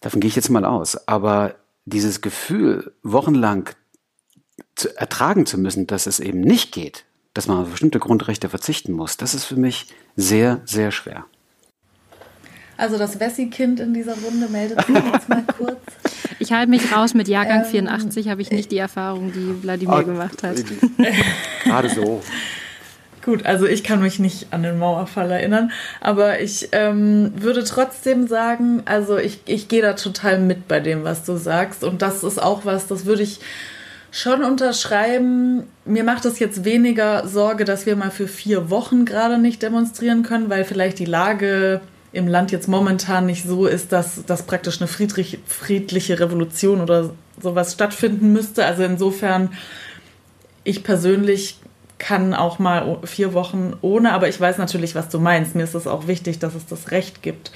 [0.01, 1.09] Davon gehe ich jetzt mal aus.
[1.09, 3.71] Aber dieses Gefühl, wochenlang
[4.75, 8.93] zu ertragen zu müssen, dass es eben nicht geht, dass man auf bestimmte Grundrechte verzichten
[8.93, 11.27] muss, das ist für mich sehr, sehr schwer.
[12.79, 15.81] Also das Wessi-Kind in dieser Runde meldet sich jetzt mal kurz.
[16.39, 19.99] Ich halte mich raus, mit Jahrgang ähm, 84 habe ich nicht die Erfahrung, die Wladimir
[19.99, 20.57] oh, gemacht hat.
[21.65, 22.23] Gerade so.
[23.25, 28.29] Gut, also ich kann mich nicht an den Mauerfall erinnern, aber ich ähm, würde trotzdem
[28.29, 31.83] sagen, also ich, ich gehe da total mit bei dem, was du sagst.
[31.83, 33.41] Und das ist auch was, das würde ich
[34.13, 35.65] schon unterschreiben.
[35.85, 40.23] Mir macht es jetzt weniger Sorge, dass wir mal für vier Wochen gerade nicht demonstrieren
[40.23, 41.81] können, weil vielleicht die Lage
[42.13, 47.11] im Land jetzt momentan nicht so ist, dass, dass praktisch eine friedrich, friedliche Revolution oder
[47.41, 48.65] sowas stattfinden müsste.
[48.65, 49.51] Also insofern,
[50.65, 51.59] ich persönlich
[51.99, 55.55] kann auch mal vier Wochen ohne, aber ich weiß natürlich, was du meinst.
[55.55, 57.51] Mir ist es auch wichtig, dass es das Recht gibt.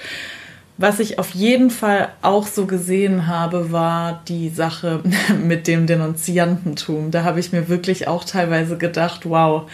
[0.77, 5.01] Was ich auf jeden Fall auch so gesehen habe, war die Sache
[5.43, 7.11] mit dem Denunziantentum.
[7.11, 9.69] Da habe ich mir wirklich auch teilweise gedacht, wow,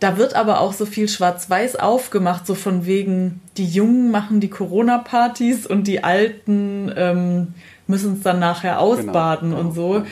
[0.00, 4.48] da wird aber auch so viel Schwarz-Weiß aufgemacht, so von wegen, die Jungen machen die
[4.48, 7.54] Corona-Partys und die Alten ähm,
[7.86, 10.02] müssen es dann nachher genau, ausbaden genau, und so.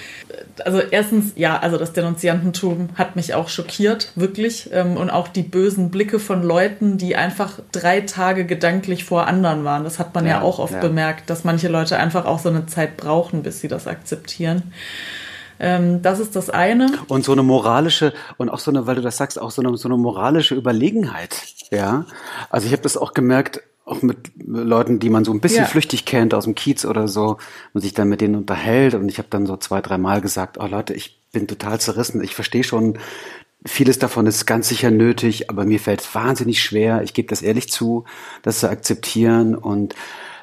[0.62, 4.68] Also erstens, ja, also das Denunziantentum hat mich auch schockiert, wirklich.
[4.72, 9.64] Ähm, und auch die bösen Blicke von Leuten, die einfach drei Tage gedanklich vor anderen
[9.64, 9.84] waren.
[9.84, 10.80] Das hat man ja, ja auch oft ja.
[10.80, 14.74] bemerkt, dass manche Leute einfach auch so eine Zeit brauchen, bis sie das akzeptieren.
[15.60, 16.90] Ähm, das ist das eine.
[17.08, 19.76] Und so eine moralische, und auch so eine, weil du das sagst, auch so eine,
[19.76, 21.36] so eine moralische Überlegenheit.
[21.70, 22.06] Ja.
[22.50, 25.68] Also ich habe das auch gemerkt, auch mit Leuten, die man so ein bisschen ja.
[25.68, 27.38] flüchtig kennt aus dem Kiez oder so
[27.72, 28.94] und sich dann mit denen unterhält.
[28.94, 32.22] Und ich habe dann so zwei, drei Mal gesagt, oh Leute, ich bin total zerrissen.
[32.22, 32.98] Ich verstehe schon,
[33.64, 37.02] vieles davon ist ganz sicher nötig, aber mir fällt es wahnsinnig schwer.
[37.02, 38.04] Ich gebe das ehrlich zu,
[38.42, 39.54] das zu akzeptieren.
[39.54, 39.94] Und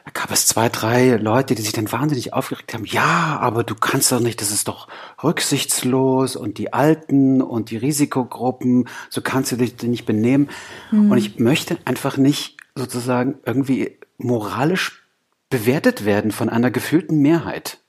[0.05, 2.85] da gab es zwei, drei Leute, die sich dann wahnsinnig aufgeregt haben.
[2.85, 4.87] Ja, aber du kannst doch nicht, das ist doch
[5.23, 10.49] rücksichtslos und die Alten und die Risikogruppen, so kannst du dich nicht benehmen.
[10.91, 11.09] Hm.
[11.09, 15.03] Und ich möchte einfach nicht sozusagen irgendwie moralisch
[15.49, 17.79] bewertet werden von einer gefühlten Mehrheit.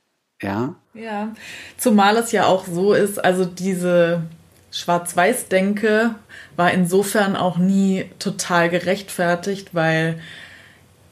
[0.41, 0.75] Ja.
[0.95, 1.35] Ja,
[1.77, 4.23] zumal es ja auch so ist, also diese
[4.71, 6.15] Schwarz-Weiß-Denke
[6.57, 10.19] war insofern auch nie total gerechtfertigt, weil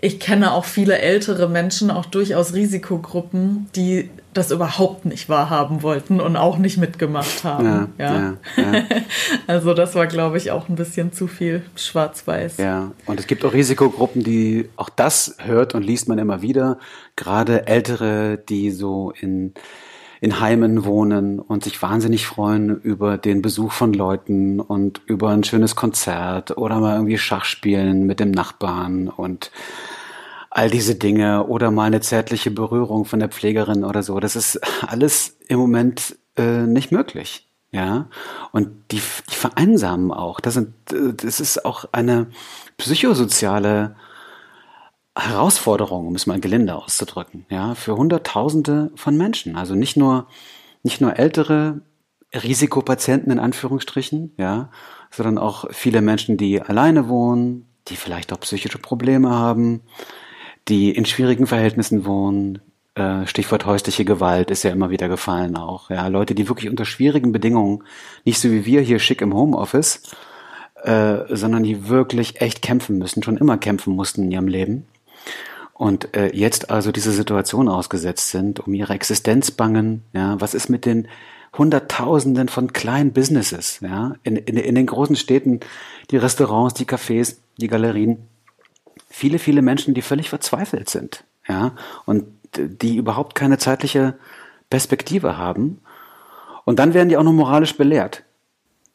[0.05, 6.21] ich kenne auch viele ältere Menschen, auch durchaus Risikogruppen, die das überhaupt nicht wahrhaben wollten
[6.21, 7.95] und auch nicht mitgemacht haben.
[7.99, 8.37] Ja, ja.
[8.63, 8.83] ja,
[9.47, 12.59] also das war, glaube ich, auch ein bisschen zu viel Schwarz-Weiß.
[12.59, 16.79] Ja, und es gibt auch Risikogruppen, die auch das hört und liest man immer wieder.
[17.17, 19.55] Gerade Ältere, die so in
[20.25, 25.45] in Heimen wohnen und sich wahnsinnig freuen über den Besuch von Leuten und über ein
[25.45, 29.51] schönes Konzert oder mal irgendwie Schach spielen mit dem Nachbarn und
[30.49, 34.19] all diese Dinge oder mal eine zärtliche Berührung von der Pflegerin oder so.
[34.19, 37.47] Das ist alles im Moment äh, nicht möglich.
[37.71, 38.07] Ja,
[38.51, 40.41] und die, die vereinsamen auch.
[40.41, 42.29] Das, sind, das ist auch eine
[42.79, 43.95] psychosoziale
[45.17, 49.57] Herausforderung, um es mal gelinde auszudrücken, ja, für Hunderttausende von Menschen.
[49.57, 50.27] Also nicht nur,
[50.83, 51.83] nicht nur ältere
[52.35, 54.71] Risikopatienten in Anführungsstrichen, ja,
[55.11, 59.83] sondern auch viele Menschen, die alleine wohnen, die vielleicht auch psychische Probleme haben,
[60.69, 62.61] die in schwierigen Verhältnissen wohnen.
[62.97, 65.91] Äh, Stichwort häusliche Gewalt ist ja immer wieder gefallen auch.
[65.91, 67.85] Ja, Leute, die wirklich unter schwierigen Bedingungen,
[68.25, 70.03] nicht so wie wir hier schick im Homeoffice,
[70.83, 74.87] äh, sondern die wirklich echt kämpfen müssen, schon immer kämpfen mussten in ihrem Leben.
[75.73, 80.05] Und äh, jetzt also diese Situation ausgesetzt sind, um ihre Existenz bangen.
[80.13, 81.09] Ja, was ist mit den
[81.57, 85.61] Hunderttausenden von kleinen Businesses, ja, in, in, in den großen Städten,
[86.11, 88.19] die Restaurants, die Cafés, die Galerien,
[89.09, 91.73] viele, viele Menschen, die völlig verzweifelt sind, ja,
[92.07, 92.25] und
[92.57, 94.15] die überhaupt keine zeitliche
[94.71, 95.81] Perspektive haben.
[96.65, 98.23] Und dann werden die auch noch moralisch belehrt.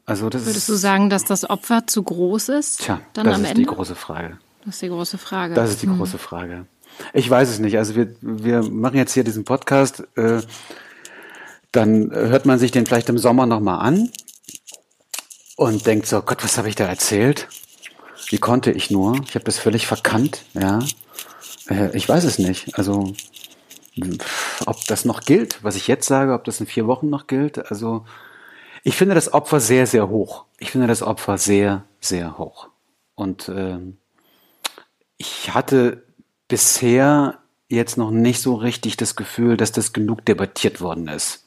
[0.06, 2.82] Also das Würdest ist, du sagen, dass das Opfer zu groß ist?
[2.82, 3.62] Tja, dann das ist Ende?
[3.62, 4.39] die große Frage.
[4.69, 5.53] Das ist die große Frage.
[5.53, 5.97] Das ist die hm.
[5.97, 6.65] große Frage.
[7.13, 7.77] Ich weiß es nicht.
[7.77, 10.03] Also wir, wir machen jetzt hier diesen Podcast.
[10.15, 10.41] Äh,
[11.71, 14.10] dann hört man sich den vielleicht im Sommer nochmal an
[15.55, 17.47] und denkt so, Gott, was habe ich da erzählt?
[18.29, 19.19] Wie konnte ich nur?
[19.27, 20.79] Ich habe das völlig verkannt, ja.
[21.69, 22.77] Äh, ich weiß es nicht.
[22.77, 23.13] Also,
[24.65, 27.69] ob das noch gilt, was ich jetzt sage, ob das in vier Wochen noch gilt.
[27.71, 28.05] Also,
[28.84, 30.45] ich finde das Opfer sehr, sehr hoch.
[30.58, 32.69] Ich finde das Opfer sehr, sehr hoch.
[33.15, 33.79] Und äh,
[35.19, 36.03] ich hatte
[36.47, 41.45] bisher jetzt noch nicht so richtig das Gefühl, dass das genug debattiert worden ist.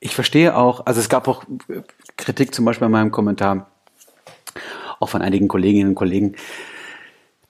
[0.00, 1.44] Ich verstehe auch, also es gab auch
[2.16, 3.70] Kritik zum Beispiel in meinem Kommentar,
[5.00, 6.36] auch von einigen Kolleginnen und Kollegen,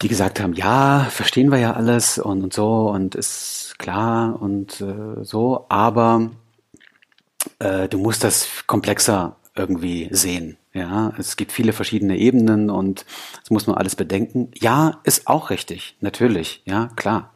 [0.00, 4.80] die gesagt haben, ja, verstehen wir ja alles und, und so und ist klar und
[4.80, 6.30] äh, so, aber
[7.58, 10.56] äh, du musst das komplexer irgendwie sehen.
[10.72, 13.04] Ja, es gibt viele verschiedene Ebenen und
[13.40, 14.50] das muss man alles bedenken.
[14.54, 17.34] Ja, ist auch richtig, natürlich, ja, klar.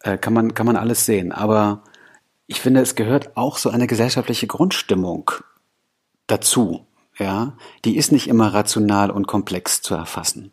[0.00, 1.32] Äh, kann man, kann man alles sehen.
[1.32, 1.82] Aber
[2.46, 5.30] ich finde, es gehört auch so eine gesellschaftliche Grundstimmung
[6.26, 6.86] dazu.
[7.18, 10.52] Ja, die ist nicht immer rational und komplex zu erfassen.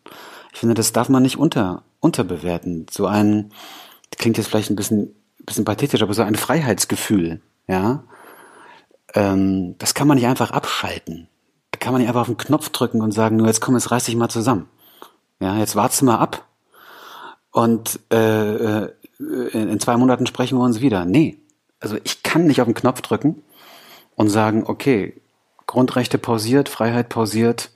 [0.51, 2.87] Ich finde, das darf man nicht unter, unterbewerten.
[2.89, 3.51] So ein,
[4.17, 5.13] klingt jetzt vielleicht ein bisschen,
[5.45, 8.03] bisschen pathetisch, aber so ein Freiheitsgefühl, ja,
[9.16, 11.28] ähm, das kann man nicht einfach abschalten.
[11.72, 13.91] Da kann man nicht einfach auf den Knopf drücken und sagen, nur jetzt komm, jetzt
[13.91, 14.70] reiß dich mal zusammen.
[15.39, 16.45] Ja, jetzt wartest du mal ab.
[17.51, 21.05] Und äh, äh, in, zwei Monaten sprechen wir uns wieder.
[21.05, 21.38] Nee.
[21.80, 23.41] Also ich kann nicht auf den Knopf drücken
[24.16, 25.22] und sagen, okay,
[25.66, 27.72] Grundrechte pausiert, Freiheit pausiert,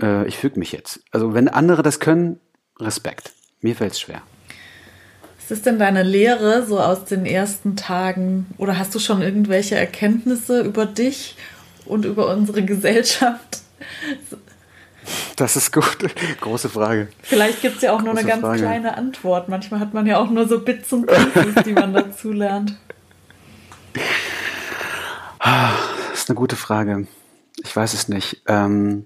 [0.00, 1.00] äh, ich füge mich jetzt.
[1.10, 2.40] Also wenn andere das können,
[2.78, 3.32] Respekt.
[3.60, 4.22] Mir fällt es schwer.
[5.46, 8.46] Was ist denn deine Lehre so aus den ersten Tagen?
[8.56, 11.36] Oder hast du schon irgendwelche Erkenntnisse über dich
[11.84, 13.60] und über unsere Gesellschaft?
[15.36, 15.98] Das ist gut.
[16.40, 17.08] Große Frage.
[17.22, 18.62] Vielleicht gibt es ja auch nur eine ganz Frage.
[18.62, 19.50] kleine Antwort.
[19.50, 22.78] Manchmal hat man ja auch nur so Bits und Pieces, die man dazu lernt.
[25.40, 27.06] Das ist eine gute Frage.
[27.62, 28.40] Ich weiß es nicht.
[28.46, 29.04] Ähm,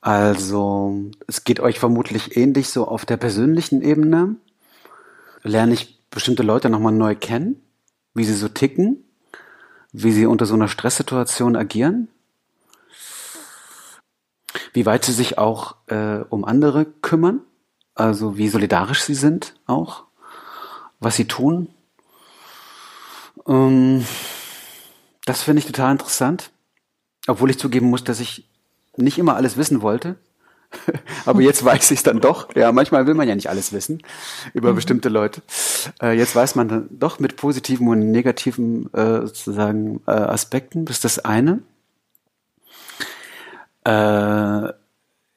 [0.00, 4.36] also, es geht euch vermutlich ähnlich so auf der persönlichen Ebene.
[5.42, 7.62] Lerne ich bestimmte Leute nochmal neu kennen,
[8.14, 9.04] wie sie so ticken,
[9.92, 12.08] wie sie unter so einer Stresssituation agieren,
[14.72, 17.40] wie weit sie sich auch äh, um andere kümmern,
[17.94, 20.04] also wie solidarisch sie sind auch,
[21.00, 21.68] was sie tun.
[23.46, 24.04] Ähm,
[25.24, 26.50] das finde ich total interessant,
[27.26, 28.48] obwohl ich zugeben muss, dass ich
[28.96, 30.16] nicht immer alles wissen wollte.
[31.24, 32.54] Aber jetzt weiß ich es dann doch.
[32.54, 34.02] Ja, manchmal will man ja nicht alles wissen
[34.54, 34.76] über mhm.
[34.76, 35.42] bestimmte Leute.
[36.02, 40.84] Äh, jetzt weiß man dann doch mit positiven und negativen äh, sozusagen äh, Aspekten.
[40.84, 41.60] Das ist das eine.
[43.84, 44.72] Äh,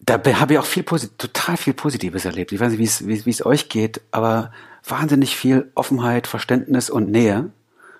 [0.03, 2.51] da habe ich auch viel total viel Positives erlebt.
[2.51, 4.51] Ich weiß nicht, wie es euch geht, aber
[4.85, 7.51] wahnsinnig viel Offenheit, Verständnis und Nähe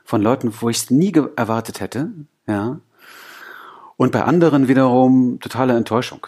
[0.04, 2.10] von Leuten, wo ich es nie erwartet hätte.
[2.48, 2.80] Ja.
[3.98, 6.26] Und bei anderen wiederum totale Enttäuschung.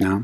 [0.00, 0.22] Ja.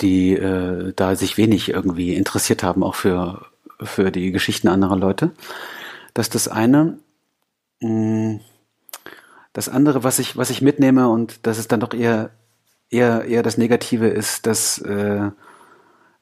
[0.00, 3.46] Die äh, da sich wenig irgendwie interessiert haben, auch für,
[3.80, 5.30] für die Geschichten anderer Leute.
[6.14, 6.98] Das ist das eine.
[7.80, 8.36] Mm,
[9.52, 12.30] das andere, was ich, was ich mitnehme, und das ist dann doch eher,
[12.90, 15.30] eher, eher das Negative, ist, dass, äh,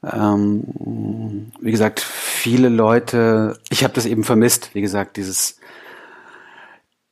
[0.02, 5.58] ähm, wie gesagt, viele Leute, ich habe das eben vermisst, wie gesagt, dieses,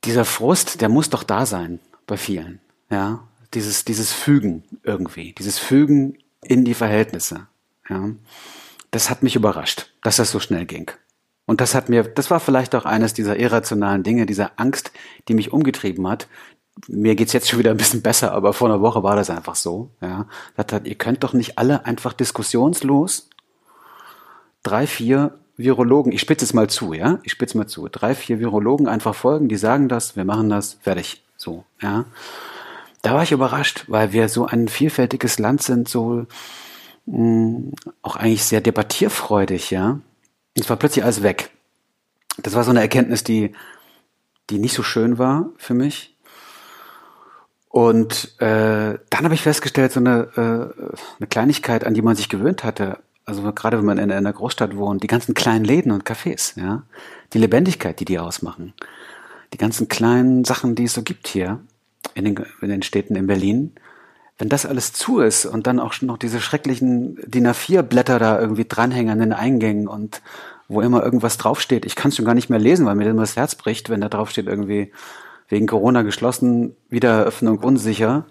[0.04, 2.60] dieser Frust, der muss doch da sein bei vielen,
[2.90, 3.20] ja,
[3.54, 7.46] dieses, dieses Fügen irgendwie, dieses Fügen in die Verhältnisse,
[7.88, 8.10] ja,
[8.90, 10.90] das hat mich überrascht, dass das so schnell ging.
[11.46, 14.92] Und das hat mir, das war vielleicht auch eines dieser irrationalen Dinge, dieser Angst,
[15.28, 16.26] die mich umgetrieben hat.
[16.88, 19.54] Mir geht's jetzt schon wieder ein bisschen besser, aber vor einer Woche war das einfach
[19.54, 19.90] so.
[20.00, 20.26] Ja,
[20.56, 23.28] das hat, ihr könnt doch nicht alle einfach diskussionslos
[24.64, 28.40] drei, vier Virologen, ich spitze es mal zu, ja, ich spitze mal zu, drei, vier
[28.40, 32.06] Virologen einfach folgen, die sagen das, wir machen das, fertig, so, ja.
[33.04, 36.24] Da war ich überrascht, weil wir so ein vielfältiges Land sind, so
[37.04, 40.00] mh, mm, auch eigentlich sehr debattierfreudig, ja.
[40.54, 41.50] Es war plötzlich alles weg.
[42.38, 43.52] Das war so eine Erkenntnis, die,
[44.48, 46.16] die nicht so schön war für mich.
[47.68, 50.82] Und äh, dann habe ich festgestellt, so eine, äh,
[51.18, 54.76] eine Kleinigkeit, an die man sich gewöhnt hatte, also gerade wenn man in einer Großstadt
[54.76, 56.84] wohnt, die ganzen kleinen Läden und Cafés, ja,
[57.34, 58.72] die Lebendigkeit, die die ausmachen,
[59.52, 61.60] die ganzen kleinen Sachen, die es so gibt hier
[62.14, 63.72] in den, in den Städten in Berlin,
[64.38, 68.64] wenn das alles zu ist und dann auch noch diese schrecklichen DIN A4-Blätter da irgendwie
[68.64, 70.22] dranhängen an den Eingängen und
[70.66, 73.20] wo immer irgendwas draufsteht, ich kann es schon gar nicht mehr lesen, weil mir immer
[73.20, 74.92] das Herz bricht, wenn da draufsteht irgendwie
[75.48, 78.24] wegen Corona geschlossen, Wiedereröffnung unsicher.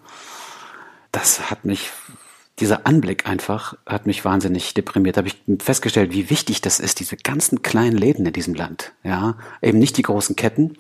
[1.12, 1.92] Das hat mich,
[2.60, 5.16] dieser Anblick einfach, hat mich wahnsinnig deprimiert.
[5.16, 8.94] Da habe ich festgestellt, wie wichtig das ist, diese ganzen kleinen Läden in diesem Land.
[9.04, 10.78] Ja, eben nicht die großen Ketten,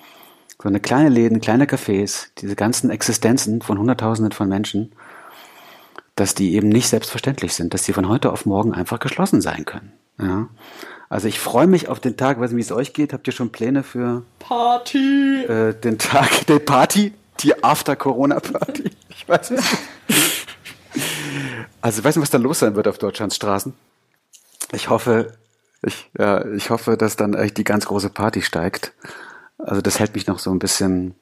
[0.62, 4.93] sondern kleine Läden, kleine Cafés, diese ganzen Existenzen von Hunderttausenden von Menschen
[6.16, 9.66] dass die eben nicht selbstverständlich sind, dass die von heute auf morgen einfach geschlossen sein
[9.66, 9.93] können.
[10.20, 10.47] Ja.
[11.10, 13.14] Also ich freue mich auf den Tag, weiß nicht, wie es euch geht.
[13.14, 15.43] Habt ihr schon Pläne für Party?
[15.43, 18.91] Äh, den Tag der Party, die After-Corona-Party?
[19.10, 20.47] Ich weiß es nicht.
[21.82, 23.74] Also ich weiß nicht, was da los sein wird auf Deutschlands Straßen.
[24.72, 25.34] Ich hoffe,
[25.82, 28.93] ich, ja, ich hoffe, dass dann echt die ganz große Party steigt.
[29.58, 31.16] Also das hält mich noch so ein bisschen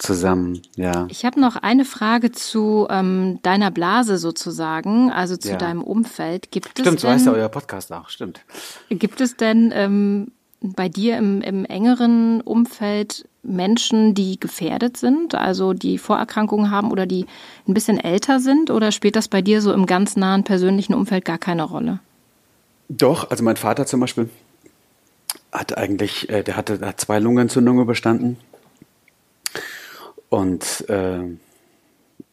[0.00, 1.06] zusammen, ja.
[1.10, 5.56] Ich habe noch eine Frage zu ähm, deiner Blase sozusagen, also zu ja.
[5.56, 6.50] deinem Umfeld.
[6.50, 8.40] Gibt stimmt, es so heißt ja euer Podcast auch, stimmt.
[8.88, 15.72] Gibt es denn ähm, bei dir im, im engeren Umfeld Menschen, die gefährdet sind, also
[15.72, 17.26] die Vorerkrankungen haben oder die
[17.66, 18.70] ein bisschen älter sind?
[18.70, 22.00] Oder spielt das bei dir so im ganz nahen persönlichen Umfeld gar keine Rolle?
[22.88, 24.28] Doch, also mein Vater zum Beispiel
[25.52, 28.36] hat eigentlich, äh, der hatte hat zwei Lungenentzündungen überstanden
[30.28, 31.22] und äh,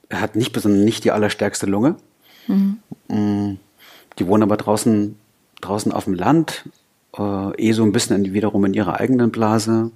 [0.10, 1.96] er hat nicht besonders nicht die allerstärkste Lunge.
[2.48, 2.80] Mhm.
[3.08, 3.58] Mm,
[4.20, 5.18] die wohnen aber draußen,
[5.62, 6.70] draußen auf dem Land,
[7.18, 9.92] äh, eh so ein bisschen in, wiederum in ihrer eigenen Blase.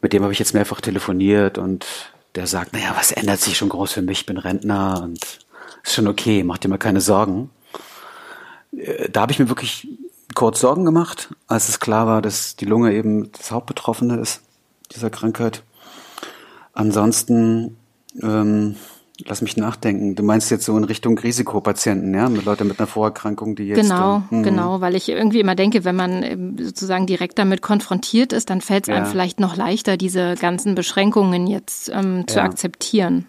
[0.00, 1.86] Mit dem habe ich jetzt mehrfach telefoniert und
[2.34, 4.20] der sagt, naja, was ändert sich schon groß für mich?
[4.20, 5.38] Ich bin Rentner und
[5.82, 7.50] ist schon okay, mach dir mal keine Sorgen.
[8.72, 9.88] Äh, da habe ich mir wirklich
[10.34, 14.42] kurz Sorgen gemacht, als es klar war, dass die Lunge eben das Hauptbetroffene ist,
[14.92, 15.62] dieser Krankheit.
[16.72, 17.76] Ansonsten,
[18.22, 18.76] ähm,
[19.24, 20.16] Lass mich nachdenken.
[20.16, 23.80] Du meinst jetzt so in Richtung Risikopatienten, ja, mit Leuten mit einer Vorerkrankung, die jetzt.
[23.80, 28.32] Genau, äh, genau, weil ich irgendwie immer denke, wenn man ähm, sozusagen direkt damit konfrontiert
[28.32, 28.96] ist, dann fällt es ja.
[28.96, 32.44] einem vielleicht noch leichter, diese ganzen Beschränkungen jetzt ähm, zu ja.
[32.44, 33.26] akzeptieren.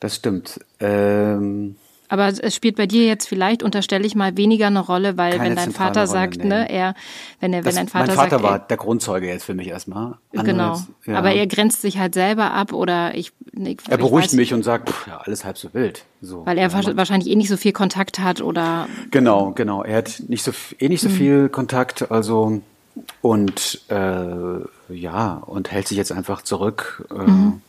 [0.00, 0.58] Das stimmt.
[0.80, 1.76] Ähm,
[2.12, 5.56] aber es spielt bei dir jetzt vielleicht, unterstelle ich mal, weniger eine Rolle, weil wenn
[5.56, 6.44] dein Vater Rolle, sagt, nee.
[6.44, 6.94] ne, er,
[7.40, 8.18] wenn er, wenn dein Vater sagt.
[8.18, 10.18] Mein Vater sagt, war der Grundzeuge jetzt für mich erstmal.
[10.36, 10.74] Andere genau.
[10.74, 11.16] Jetzt, ja.
[11.16, 13.32] Aber er grenzt sich halt selber ab oder ich.
[13.54, 16.04] ich er beruhigt weiß, mich und sagt, pff, ja, alles halb so wild.
[16.20, 16.44] So.
[16.44, 18.88] Weil er ja, wahrscheinlich eh nicht so viel Kontakt hat oder.
[19.10, 19.82] Genau, genau.
[19.82, 21.14] Er hat nicht so, eh nicht so mhm.
[21.14, 22.60] viel Kontakt, also,
[23.22, 27.08] und, äh, ja, und hält sich jetzt einfach zurück.
[27.10, 27.62] Äh, mhm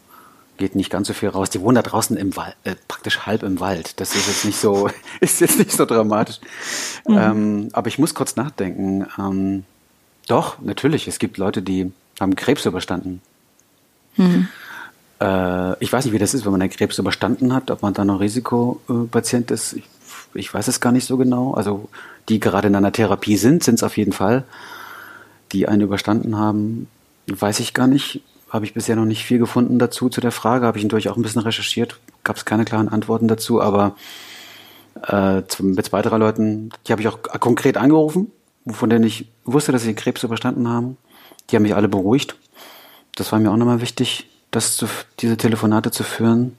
[0.58, 1.50] geht nicht ganz so viel raus.
[1.50, 4.00] Die wohnen da draußen im Wald, äh, praktisch halb im Wald.
[4.00, 4.90] Das ist jetzt nicht so,
[5.20, 6.40] ist jetzt nicht so dramatisch.
[7.08, 7.18] Mhm.
[7.18, 9.08] Ähm, aber ich muss kurz nachdenken.
[9.18, 9.64] Ähm,
[10.28, 11.08] doch, natürlich.
[11.08, 13.22] Es gibt Leute, die haben Krebs überstanden.
[14.16, 14.48] Mhm.
[15.20, 17.94] Äh, ich weiß nicht, wie das ist, wenn man einen Krebs überstanden hat, ob man
[17.94, 19.74] da noch Risikopatient ist.
[19.74, 19.84] Ich,
[20.34, 21.54] ich weiß es gar nicht so genau.
[21.54, 21.90] Also
[22.30, 24.44] die gerade in einer Therapie sind, sind es auf jeden Fall.
[25.52, 26.88] Die einen überstanden haben,
[27.28, 28.22] weiß ich gar nicht
[28.54, 30.68] habe ich bisher noch nicht viel gefunden dazu zu der Frage.
[30.68, 33.96] Habe ich natürlich auch ein bisschen recherchiert, gab es keine klaren Antworten dazu, aber
[35.08, 38.32] äh, mit zwei, drei Leuten, die habe ich auch konkret angerufen,
[38.68, 40.98] von denen ich wusste, dass sie den Krebs überstanden haben.
[41.50, 42.36] Die haben mich alle beruhigt.
[43.16, 44.88] Das war mir auch nochmal wichtig, das zu,
[45.20, 46.56] diese Telefonate zu führen.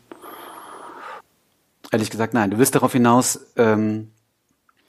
[1.93, 2.51] Ehrlich gesagt, nein.
[2.51, 4.11] Du willst darauf hinaus, ähm,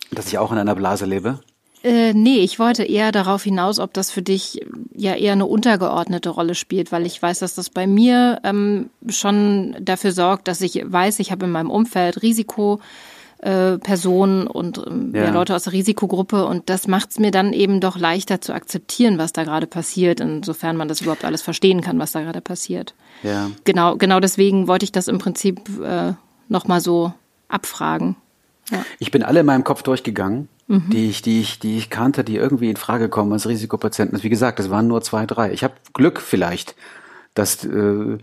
[0.10, 1.39] dass ich auch in einer Blase lebe.
[1.86, 4.59] Äh, nee, ich wollte eher darauf hinaus, ob das für dich
[4.95, 9.75] ja eher eine untergeordnete Rolle spielt, weil ich weiß, dass das bei mir ähm, schon
[9.79, 15.25] dafür sorgt, dass ich weiß, ich habe in meinem Umfeld Risikopersonen äh, und ähm, ja.
[15.25, 18.55] Ja, Leute aus der Risikogruppe und das macht es mir dann eben doch leichter zu
[18.55, 22.41] akzeptieren, was da gerade passiert, insofern man das überhaupt alles verstehen kann, was da gerade
[22.41, 22.95] passiert.
[23.21, 23.51] Ja.
[23.63, 26.13] Genau, genau deswegen wollte ich das im Prinzip äh,
[26.49, 27.13] nochmal so
[27.47, 28.15] abfragen.
[28.71, 28.83] Ja.
[28.97, 30.89] Ich bin alle in meinem Kopf durchgegangen mhm.
[30.89, 34.22] die ich, die ich, die ich kannte, die irgendwie in Frage kommen als Risikopatienten.
[34.24, 35.51] Wie gesagt, es waren nur zwei, drei.
[35.51, 36.76] Ich habe Glück vielleicht,
[37.34, 38.18] dass äh,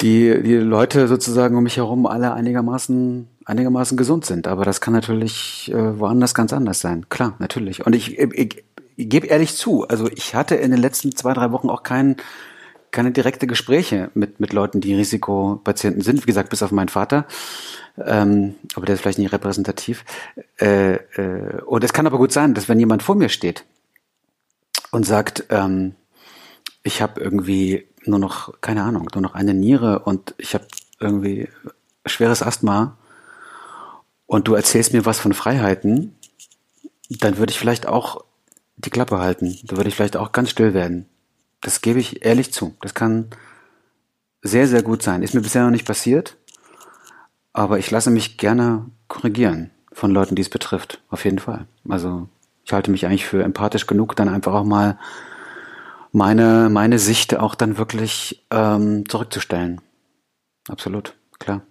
[0.00, 4.46] die, die Leute sozusagen um mich herum alle einigermaßen einigermaßen gesund sind.
[4.46, 7.06] Aber das kann natürlich äh, woanders ganz anders sein.
[7.08, 7.84] Klar, natürlich.
[7.86, 8.64] Und ich, ich, ich,
[8.96, 12.16] ich gebe ehrlich zu, also ich hatte in den letzten zwei, drei Wochen auch keinen
[12.92, 16.22] keine direkte Gespräche mit, mit Leuten, die Risikopatienten sind.
[16.22, 17.26] Wie gesagt, bis auf meinen Vater
[17.98, 20.04] ähm, aber der ist vielleicht nicht repräsentativ.
[20.60, 23.64] Äh, äh, und es kann aber gut sein, dass wenn jemand vor mir steht
[24.90, 25.94] und sagt, ähm,
[26.82, 30.66] ich habe irgendwie nur noch, keine Ahnung, nur noch eine Niere und ich habe
[30.98, 31.48] irgendwie
[32.06, 32.96] schweres Asthma
[34.26, 36.16] und du erzählst mir was von Freiheiten,
[37.08, 38.24] dann würde ich vielleicht auch
[38.76, 39.58] die Klappe halten.
[39.64, 41.06] Da würde ich vielleicht auch ganz still werden.
[41.62, 42.76] Das gebe ich ehrlich zu.
[42.80, 43.30] Das kann
[44.42, 45.22] sehr, sehr gut sein.
[45.22, 46.36] Ist mir bisher noch nicht passiert.
[47.52, 51.00] Aber ich lasse mich gerne korrigieren von Leuten, die es betrifft.
[51.08, 51.66] Auf jeden Fall.
[51.88, 52.28] Also
[52.64, 54.98] ich halte mich eigentlich für empathisch genug, dann einfach auch mal
[56.12, 59.80] meine, meine Sicht auch dann wirklich ähm, zurückzustellen.
[60.68, 61.62] Absolut, klar.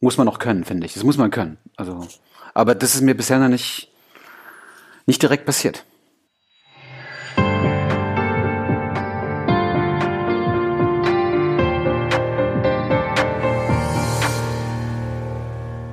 [0.00, 0.94] Muss man auch können, finde ich.
[0.94, 1.58] Das muss man können.
[1.76, 2.06] Also,
[2.54, 3.90] aber das ist mir bisher noch nicht,
[5.06, 5.84] nicht direkt passiert.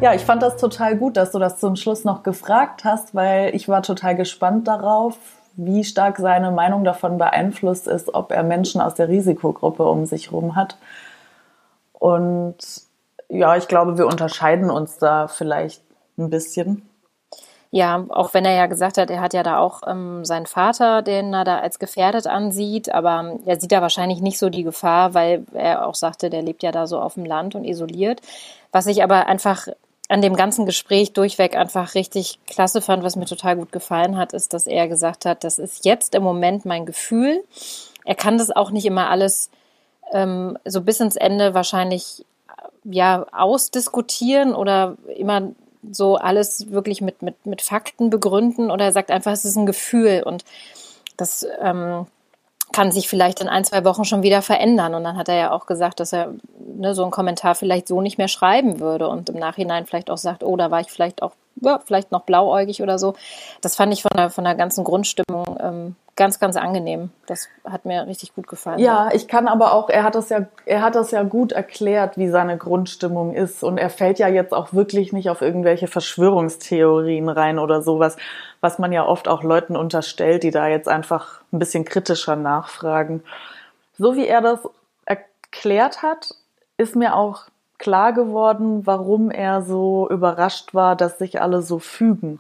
[0.01, 3.55] Ja, ich fand das total gut, dass du das zum Schluss noch gefragt hast, weil
[3.55, 5.17] ich war total gespannt darauf,
[5.55, 10.31] wie stark seine Meinung davon beeinflusst ist, ob er Menschen aus der Risikogruppe um sich
[10.31, 10.77] herum hat.
[11.93, 12.57] Und
[13.29, 15.81] ja, ich glaube, wir unterscheiden uns da vielleicht
[16.17, 16.87] ein bisschen.
[17.71, 21.01] Ja, auch wenn er ja gesagt hat, er hat ja da auch ähm, seinen Vater,
[21.01, 25.13] den er da als gefährdet ansieht, aber er sieht da wahrscheinlich nicht so die Gefahr,
[25.13, 28.21] weil er auch sagte, der lebt ja da so auf dem Land und isoliert.
[28.71, 29.67] Was ich aber einfach
[30.07, 34.33] an dem ganzen Gespräch durchweg einfach richtig klasse fand, was mir total gut gefallen hat,
[34.33, 37.43] ist, dass er gesagt hat, das ist jetzt im Moment mein Gefühl.
[38.03, 39.49] Er kann das auch nicht immer alles
[40.11, 42.25] ähm, so bis ins Ende wahrscheinlich
[42.83, 45.51] ja ausdiskutieren oder immer
[45.91, 49.65] so alles wirklich mit, mit, mit Fakten begründen oder er sagt einfach, es ist ein
[49.65, 50.45] Gefühl und
[51.17, 52.05] das ähm,
[52.75, 54.95] kann sich vielleicht in ein, zwei Wochen schon wieder verändern.
[54.95, 58.01] Und dann hat er ja auch gesagt, dass er ne, so einen Kommentar vielleicht so
[58.01, 61.21] nicht mehr schreiben würde und im Nachhinein vielleicht auch sagt, oh, da war ich vielleicht
[61.21, 63.13] auch, ja, vielleicht noch blauäugig oder so.
[63.61, 67.11] Das fand ich von der, von der ganzen Grundstimmung ähm, ganz, ganz angenehm.
[67.27, 68.79] Das hat mir richtig gut gefallen.
[68.79, 72.17] Ja, ich kann aber auch, er hat das ja, er hat das ja gut erklärt,
[72.17, 73.63] wie seine Grundstimmung ist.
[73.63, 78.17] Und er fällt ja jetzt auch wirklich nicht auf irgendwelche Verschwörungstheorien rein oder sowas,
[78.65, 83.21] was man ja oft auch Leuten unterstellt, die da jetzt einfach ein bisschen kritischer nachfragen.
[83.95, 84.67] So wie er das
[85.05, 86.33] erklärt hat,
[86.75, 87.43] ist mir auch
[87.77, 92.39] klar geworden, warum er so überrascht war, dass sich alle so fügen.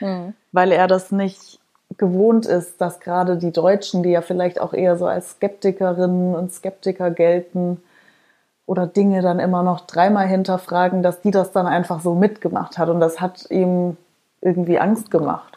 [0.00, 0.34] Mhm.
[0.50, 1.60] Weil er das nicht
[1.96, 6.52] gewohnt ist, dass gerade die Deutschen, die ja vielleicht auch eher so als Skeptikerinnen und
[6.52, 7.80] Skeptiker gelten
[8.66, 12.88] oder Dinge dann immer noch dreimal hinterfragen, dass die das dann einfach so mitgemacht hat.
[12.88, 13.96] Und das hat ihm
[14.40, 15.51] irgendwie Angst gemacht.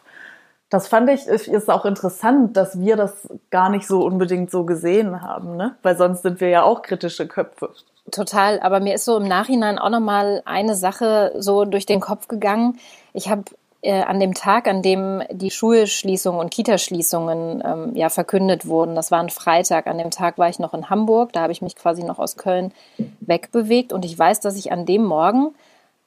[0.70, 5.22] Das fand ich, ist auch interessant, dass wir das gar nicht so unbedingt so gesehen
[5.22, 5.76] haben, ne?
[5.84, 7.70] Weil sonst sind wir ja auch kritische Köpfe.
[8.12, 12.28] Total, aber mir ist so im Nachhinein auch nochmal eine Sache so durch den Kopf
[12.28, 12.78] gegangen.
[13.14, 13.44] Ich habe
[13.86, 19.12] äh, an dem Tag, an dem die Schulschließungen und Kitaschließungen ähm, ja verkündet wurden, das
[19.12, 21.76] war ein Freitag, an dem Tag war ich noch in Hamburg, da habe ich mich
[21.76, 22.74] quasi noch aus Köln
[23.20, 25.54] wegbewegt und ich weiß, dass ich an dem Morgen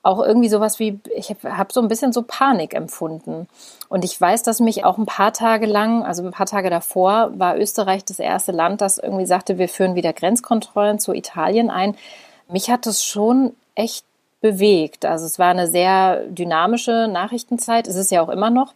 [0.02, 3.48] auch irgendwie sowas wie, ich habe hab so ein bisschen so Panik empfunden.
[3.88, 7.30] Und ich weiß, dass mich auch ein paar Tage lang, also ein paar Tage davor,
[7.38, 11.96] war Österreich das erste Land, das irgendwie sagte, wir führen wieder Grenzkontrollen zu Italien ein.
[12.48, 14.04] Mich hat das schon echt
[14.40, 15.04] bewegt.
[15.04, 17.88] Also es war eine sehr dynamische Nachrichtenzeit.
[17.88, 18.74] Es ist ja auch immer noch.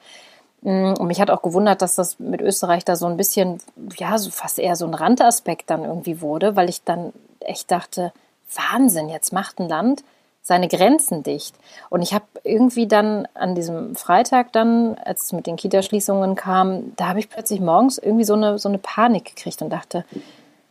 [0.63, 3.61] Mm, und mich hat auch gewundert, dass das mit Österreich da so ein bisschen,
[3.97, 8.13] ja, so fast eher so ein Randaspekt dann irgendwie wurde, weil ich dann echt dachte,
[8.55, 10.03] Wahnsinn, jetzt macht ein Land
[10.43, 11.55] seine Grenzen dicht.
[11.89, 16.95] Und ich habe irgendwie dann an diesem Freitag dann, als es mit den Kitaschließungen kam,
[16.97, 20.05] da habe ich plötzlich morgens irgendwie so eine, so eine Panik gekriegt und dachte,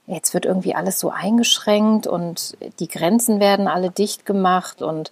[0.07, 5.11] jetzt wird irgendwie alles so eingeschränkt und die Grenzen werden alle dicht gemacht und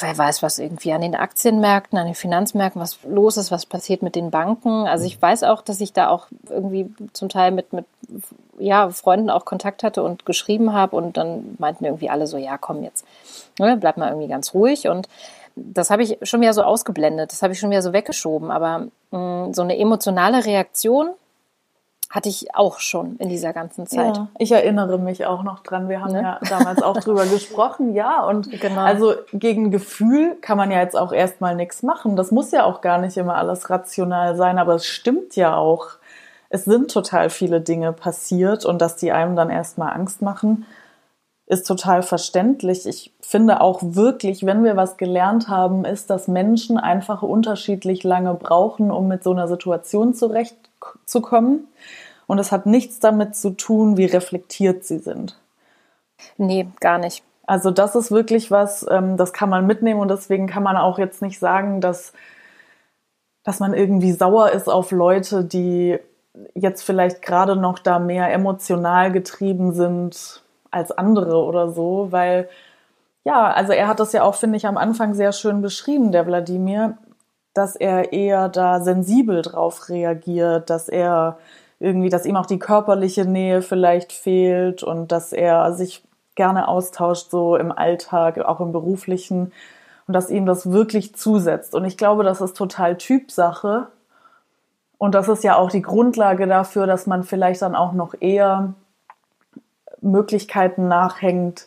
[0.00, 4.02] wer weiß, was irgendwie an den Aktienmärkten, an den Finanzmärkten, was los ist, was passiert
[4.02, 4.86] mit den Banken.
[4.86, 7.84] Also ich weiß auch, dass ich da auch irgendwie zum Teil mit, mit
[8.58, 12.58] ja, Freunden auch Kontakt hatte und geschrieben habe und dann meinten irgendwie alle so, ja,
[12.58, 13.04] komm jetzt,
[13.58, 15.08] ne, bleib mal irgendwie ganz ruhig und
[15.56, 18.86] das habe ich schon wieder so ausgeblendet, das habe ich schon wieder so weggeschoben, aber
[19.10, 19.18] mh,
[19.48, 21.10] mm, so eine emotionale Reaktion
[22.12, 24.18] hatte ich auch schon in dieser ganzen Zeit.
[24.18, 25.88] Ja, ich erinnere mich auch noch dran.
[25.88, 26.20] Wir haben ne?
[26.22, 28.22] ja damals auch drüber gesprochen, ja.
[28.26, 28.82] Und genau.
[28.82, 32.14] also gegen Gefühl kann man ja jetzt auch erstmal nichts machen.
[32.14, 35.86] Das muss ja auch gar nicht immer alles rational sein, aber es stimmt ja auch.
[36.50, 40.66] Es sind total viele Dinge passiert und dass die einem dann erstmal Angst machen,
[41.46, 42.86] ist total verständlich.
[42.86, 48.34] Ich finde auch wirklich, wenn wir was gelernt haben, ist, dass Menschen einfach unterschiedlich lange
[48.34, 51.68] brauchen, um mit so einer Situation zurechtzukommen.
[52.26, 55.38] Und es hat nichts damit zu tun, wie reflektiert sie sind.
[56.36, 57.24] Nee, gar nicht.
[57.46, 60.98] Also das ist wirklich was, ähm, das kann man mitnehmen und deswegen kann man auch
[60.98, 62.12] jetzt nicht sagen, dass,
[63.42, 65.98] dass man irgendwie sauer ist auf Leute, die
[66.54, 72.48] jetzt vielleicht gerade noch da mehr emotional getrieben sind als andere oder so, weil
[73.24, 76.26] ja, also er hat das ja auch, finde ich, am Anfang sehr schön beschrieben, der
[76.26, 76.98] Wladimir,
[77.54, 81.38] dass er eher da sensibel drauf reagiert, dass er
[81.82, 86.04] irgendwie, dass ihm auch die körperliche Nähe vielleicht fehlt und dass er sich
[86.34, 89.52] gerne austauscht, so im Alltag, auch im beruflichen
[90.06, 91.74] und dass ihm das wirklich zusetzt.
[91.74, 93.88] Und ich glaube, das ist total Typsache.
[94.96, 98.74] Und das ist ja auch die Grundlage dafür, dass man vielleicht dann auch noch eher
[100.00, 101.66] Möglichkeiten nachhängt,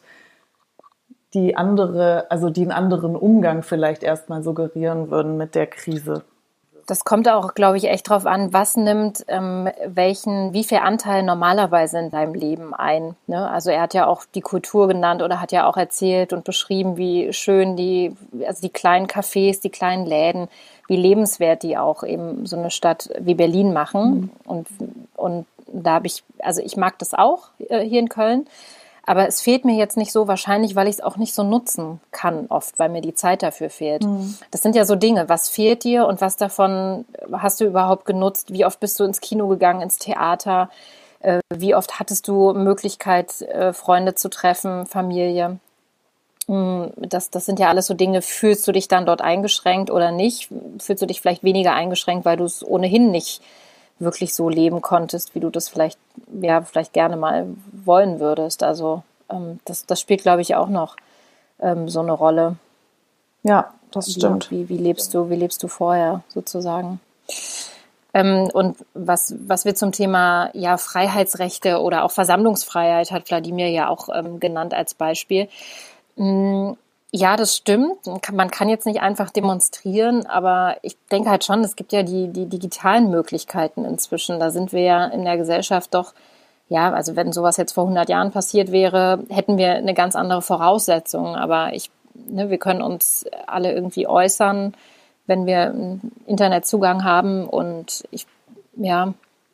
[1.33, 6.23] die andere, also die einen anderen Umgang vielleicht erstmal suggerieren würden mit der Krise
[6.85, 11.23] das kommt auch, glaube ich, echt drauf an, was nimmt ähm, welchen, wie viel Anteil
[11.23, 13.15] normalerweise in deinem Leben ein.
[13.27, 13.49] Ne?
[13.49, 16.97] Also er hat ja auch die Kultur genannt oder hat ja auch erzählt und beschrieben,
[16.97, 18.15] wie schön die,
[18.45, 20.47] also die kleinen Cafés, die kleinen Läden,
[20.87, 24.03] wie lebenswert die auch eben so eine Stadt wie Berlin machen.
[24.11, 24.29] Mhm.
[24.45, 24.67] Und,
[25.15, 28.47] und da habe ich, also ich mag das auch äh, hier in Köln.
[29.05, 31.99] Aber es fehlt mir jetzt nicht so wahrscheinlich, weil ich es auch nicht so nutzen
[32.11, 34.03] kann oft, weil mir die Zeit dafür fehlt.
[34.03, 34.35] Mhm.
[34.51, 35.29] Das sind ja so Dinge.
[35.29, 38.51] Was fehlt dir und was davon hast du überhaupt genutzt?
[38.51, 40.69] Wie oft bist du ins Kino gegangen, ins Theater?
[41.19, 45.59] Äh, wie oft hattest du Möglichkeit, äh, Freunde zu treffen, Familie?
[46.47, 48.23] Hm, das, das sind ja alles so Dinge.
[48.23, 50.49] Fühlst du dich dann dort eingeschränkt oder nicht?
[50.79, 53.41] Fühlst du dich vielleicht weniger eingeschränkt, weil du es ohnehin nicht
[53.99, 55.99] wirklich so leben konntest, wie du das vielleicht,
[56.41, 58.63] ja, vielleicht gerne mal wollen würdest.
[58.63, 60.97] Also ähm, das, das spielt, glaube ich, auch noch
[61.59, 62.57] ähm, so eine Rolle.
[63.43, 64.51] Ja, das stimmt.
[64.51, 66.99] Wie, wie, lebst du, wie lebst du vorher sozusagen?
[68.13, 73.89] Ähm, und was, was wir zum Thema ja, Freiheitsrechte oder auch Versammlungsfreiheit hat Wladimir ja
[73.89, 75.47] auch ähm, genannt als Beispiel.
[76.17, 76.77] Hm,
[77.15, 77.99] ja, das stimmt.
[78.33, 82.27] Man kann jetzt nicht einfach demonstrieren, aber ich denke halt schon, es gibt ja die,
[82.27, 84.37] die digitalen Möglichkeiten inzwischen.
[84.39, 86.13] Da sind wir ja in der Gesellschaft doch,
[86.67, 90.41] ja, also wenn sowas jetzt vor 100 Jahren passiert wäre, hätten wir eine ganz andere
[90.41, 91.37] Voraussetzung.
[91.37, 94.73] Aber ich, ne, wir können uns alle irgendwie äußern,
[95.25, 95.73] wenn wir
[96.27, 97.47] Internetzugang haben.
[97.47, 98.27] Und ich,
[98.75, 99.13] ja,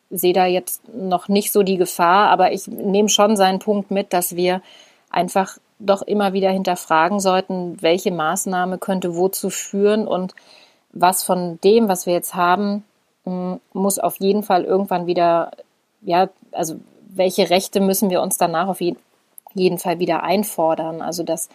[0.09, 4.14] sehe da jetzt noch nicht so die Gefahr, aber ich nehme schon seinen Punkt mit,
[4.14, 4.64] dass wir
[5.12, 10.34] einfach doch immer wieder hinterfragen sollten, welche Maßnahme könnte wozu führen und
[10.94, 12.84] was von dem, was wir jetzt haben,
[13.74, 15.52] muss auf jeden Fall irgendwann wieder,
[16.02, 16.76] ja, also
[17.10, 21.02] welche Rechte müssen wir uns danach auf jeden Fall wieder einfordern?
[21.02, 21.50] Also dass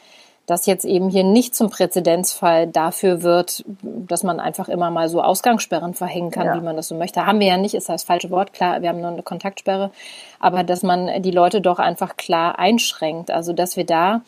[0.46, 5.20] das jetzt eben hier nicht zum Präzedenzfall dafür wird, dass man einfach immer mal so
[5.20, 6.54] Ausgangssperren verhängen kann, ja.
[6.56, 7.26] wie man das so möchte.
[7.26, 9.90] Haben wir ja nicht, ist das falsche Wort, klar, wir haben nur eine Kontaktsperre,
[10.38, 13.30] aber dass man die Leute doch einfach klar einschränkt.
[13.32, 14.22] Also dass wir da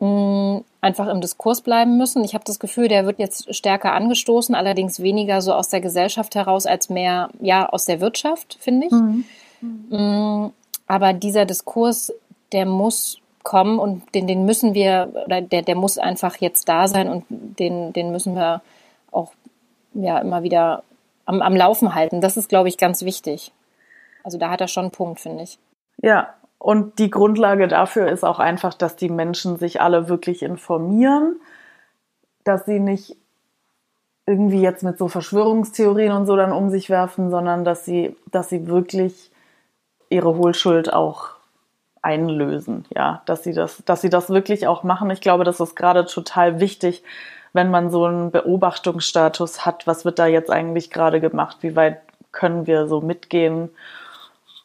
[0.00, 2.22] mh, einfach im Diskurs bleiben müssen.
[2.24, 6.34] Ich habe das Gefühl, der wird jetzt stärker angestoßen, allerdings weniger so aus der Gesellschaft
[6.34, 8.92] heraus als mehr ja aus der Wirtschaft, finde ich.
[8.92, 9.24] Mhm.
[9.60, 10.52] Mhm.
[10.86, 12.12] Aber dieser Diskurs,
[12.52, 16.88] der muss kommen und den, den müssen wir, oder der, der muss einfach jetzt da
[16.88, 18.60] sein und den, den müssen wir
[19.12, 19.32] auch
[19.94, 20.82] ja immer wieder
[21.26, 22.20] am, am Laufen halten.
[22.20, 23.52] Das ist, glaube ich, ganz wichtig.
[24.24, 25.60] Also da hat er schon einen Punkt, finde ich.
[26.02, 31.36] Ja, und die Grundlage dafür ist auch einfach, dass die Menschen sich alle wirklich informieren,
[32.42, 33.16] dass sie nicht
[34.26, 38.48] irgendwie jetzt mit so Verschwörungstheorien und so dann um sich werfen, sondern dass sie, dass
[38.48, 39.30] sie wirklich
[40.08, 41.35] ihre Hohlschuld auch
[42.06, 45.10] einlösen, ja, dass sie das, dass sie das wirklich auch machen.
[45.10, 47.02] Ich glaube, das ist gerade total wichtig,
[47.52, 49.88] wenn man so einen Beobachtungsstatus hat.
[49.88, 51.58] Was wird da jetzt eigentlich gerade gemacht?
[51.62, 52.00] Wie weit
[52.30, 53.70] können wir so mitgehen?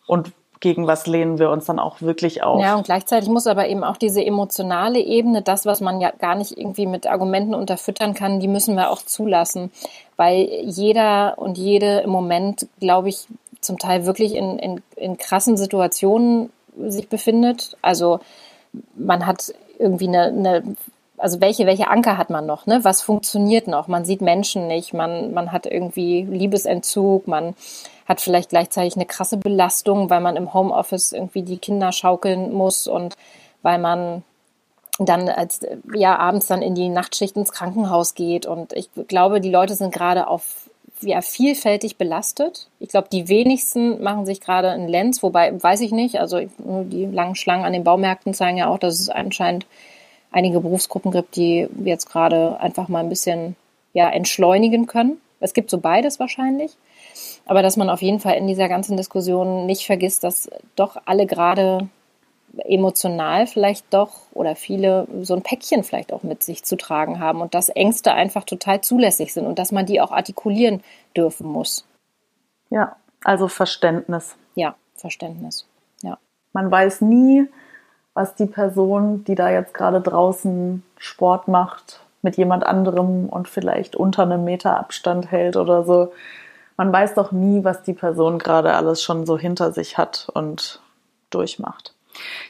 [0.06, 2.62] Und gegen was lehnen wir uns dann auch wirklich auf?
[2.62, 6.36] Ja, und gleichzeitig muss aber eben auch diese emotionale Ebene, das, was man ja gar
[6.36, 9.72] nicht irgendwie mit Argumenten unterfüttern kann, die müssen wir auch zulassen.
[10.16, 13.26] Weil jeder und jede im Moment, glaube ich,
[13.62, 17.78] zum Teil wirklich in, in, in krassen Situationen sich befindet.
[17.82, 18.20] Also
[18.96, 20.76] man hat irgendwie eine, eine
[21.22, 22.80] also welche, welche Anker hat man noch, ne?
[22.84, 23.88] Was funktioniert noch?
[23.88, 27.56] Man sieht Menschen nicht, man, man hat irgendwie Liebesentzug, man
[28.08, 32.88] hat vielleicht gleichzeitig eine krasse Belastung, weil man im Homeoffice irgendwie die Kinder schaukeln muss
[32.88, 33.16] und
[33.62, 34.24] weil man
[34.98, 35.62] dann als
[35.94, 39.94] ja abends dann in die Nachtschicht ins Krankenhaus geht und ich glaube, die Leute sind
[39.94, 40.70] gerade auf
[41.02, 42.68] ja, vielfältig belastet.
[42.80, 46.20] Ich glaube, die wenigsten machen sich gerade einen Lenz, wobei weiß ich nicht.
[46.20, 49.66] Also die langen Schlangen an den Baumärkten zeigen ja auch, dass es anscheinend
[50.32, 53.56] einige Berufsgruppen gibt, die jetzt gerade einfach mal ein bisschen
[53.94, 55.20] ja, entschleunigen können.
[55.40, 56.72] Es gibt so beides wahrscheinlich.
[57.46, 61.26] Aber dass man auf jeden Fall in dieser ganzen Diskussion nicht vergisst, dass doch alle
[61.26, 61.90] gerade
[62.66, 67.42] emotional vielleicht doch oder viele so ein Päckchen vielleicht auch mit sich zu tragen haben
[67.42, 70.84] und dass Ängste einfach total zulässig sind und dass man die auch artikulieren
[71.16, 71.86] dürfen muss.
[72.70, 74.36] Ja, also Verständnis.
[74.56, 75.66] Ja, Verständnis.
[76.02, 76.18] Ja.
[76.54, 77.48] Man weiß nie,
[78.14, 83.96] was die Person, die da jetzt gerade draußen Sport macht, mit jemand anderem und vielleicht
[83.96, 86.12] unter einem Meter Abstand hält oder so.
[86.78, 90.82] Man weiß doch nie, was die Person gerade alles schon so hinter sich hat und
[91.30, 91.94] durchmacht.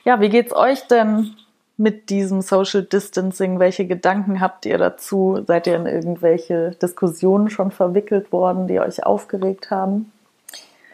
[0.04, 1.36] Ja, wie geht's euch denn
[1.78, 3.60] mit diesem Social Distancing?
[3.60, 5.44] Welche Gedanken habt ihr dazu?
[5.48, 10.12] Seid ihr in irgendwelche Diskussionen schon verwickelt worden, die euch aufgeregt haben?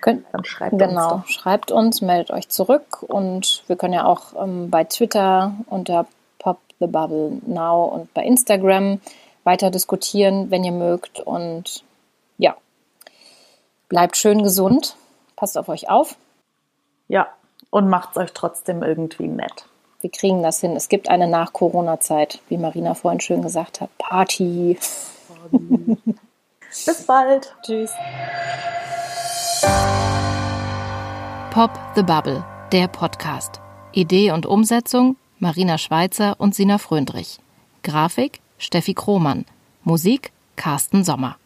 [0.02, 4.42] Könnt, Dann schreibt genau, uns schreibt uns, meldet euch zurück und wir können ja auch
[4.42, 6.06] ähm, bei Twitter unter
[6.40, 9.02] Pop the Bubble Now und bei Instagram
[9.44, 11.20] weiter diskutieren, wenn ihr mögt.
[11.20, 11.84] Und
[12.38, 12.56] ja,
[13.90, 14.96] bleibt schön gesund,
[15.36, 16.16] passt auf euch auf.
[17.08, 17.30] Ja,
[17.70, 19.66] und macht es euch trotzdem irgendwie nett.
[20.02, 20.76] Wir kriegen das hin.
[20.76, 23.90] Es gibt eine Nach-Corona-Zeit, wie Marina vorhin schön gesagt hat.
[23.98, 24.78] Party.
[26.70, 27.56] Bis bald.
[27.64, 27.92] Tschüss.
[31.52, 33.62] Pop the Bubble, der Podcast.
[33.92, 37.40] Idee und Umsetzung Marina Schweizer und Sina Fröndrich.
[37.84, 39.46] Grafik Steffi Krohmann.
[39.84, 41.38] Musik Carsten Sommer.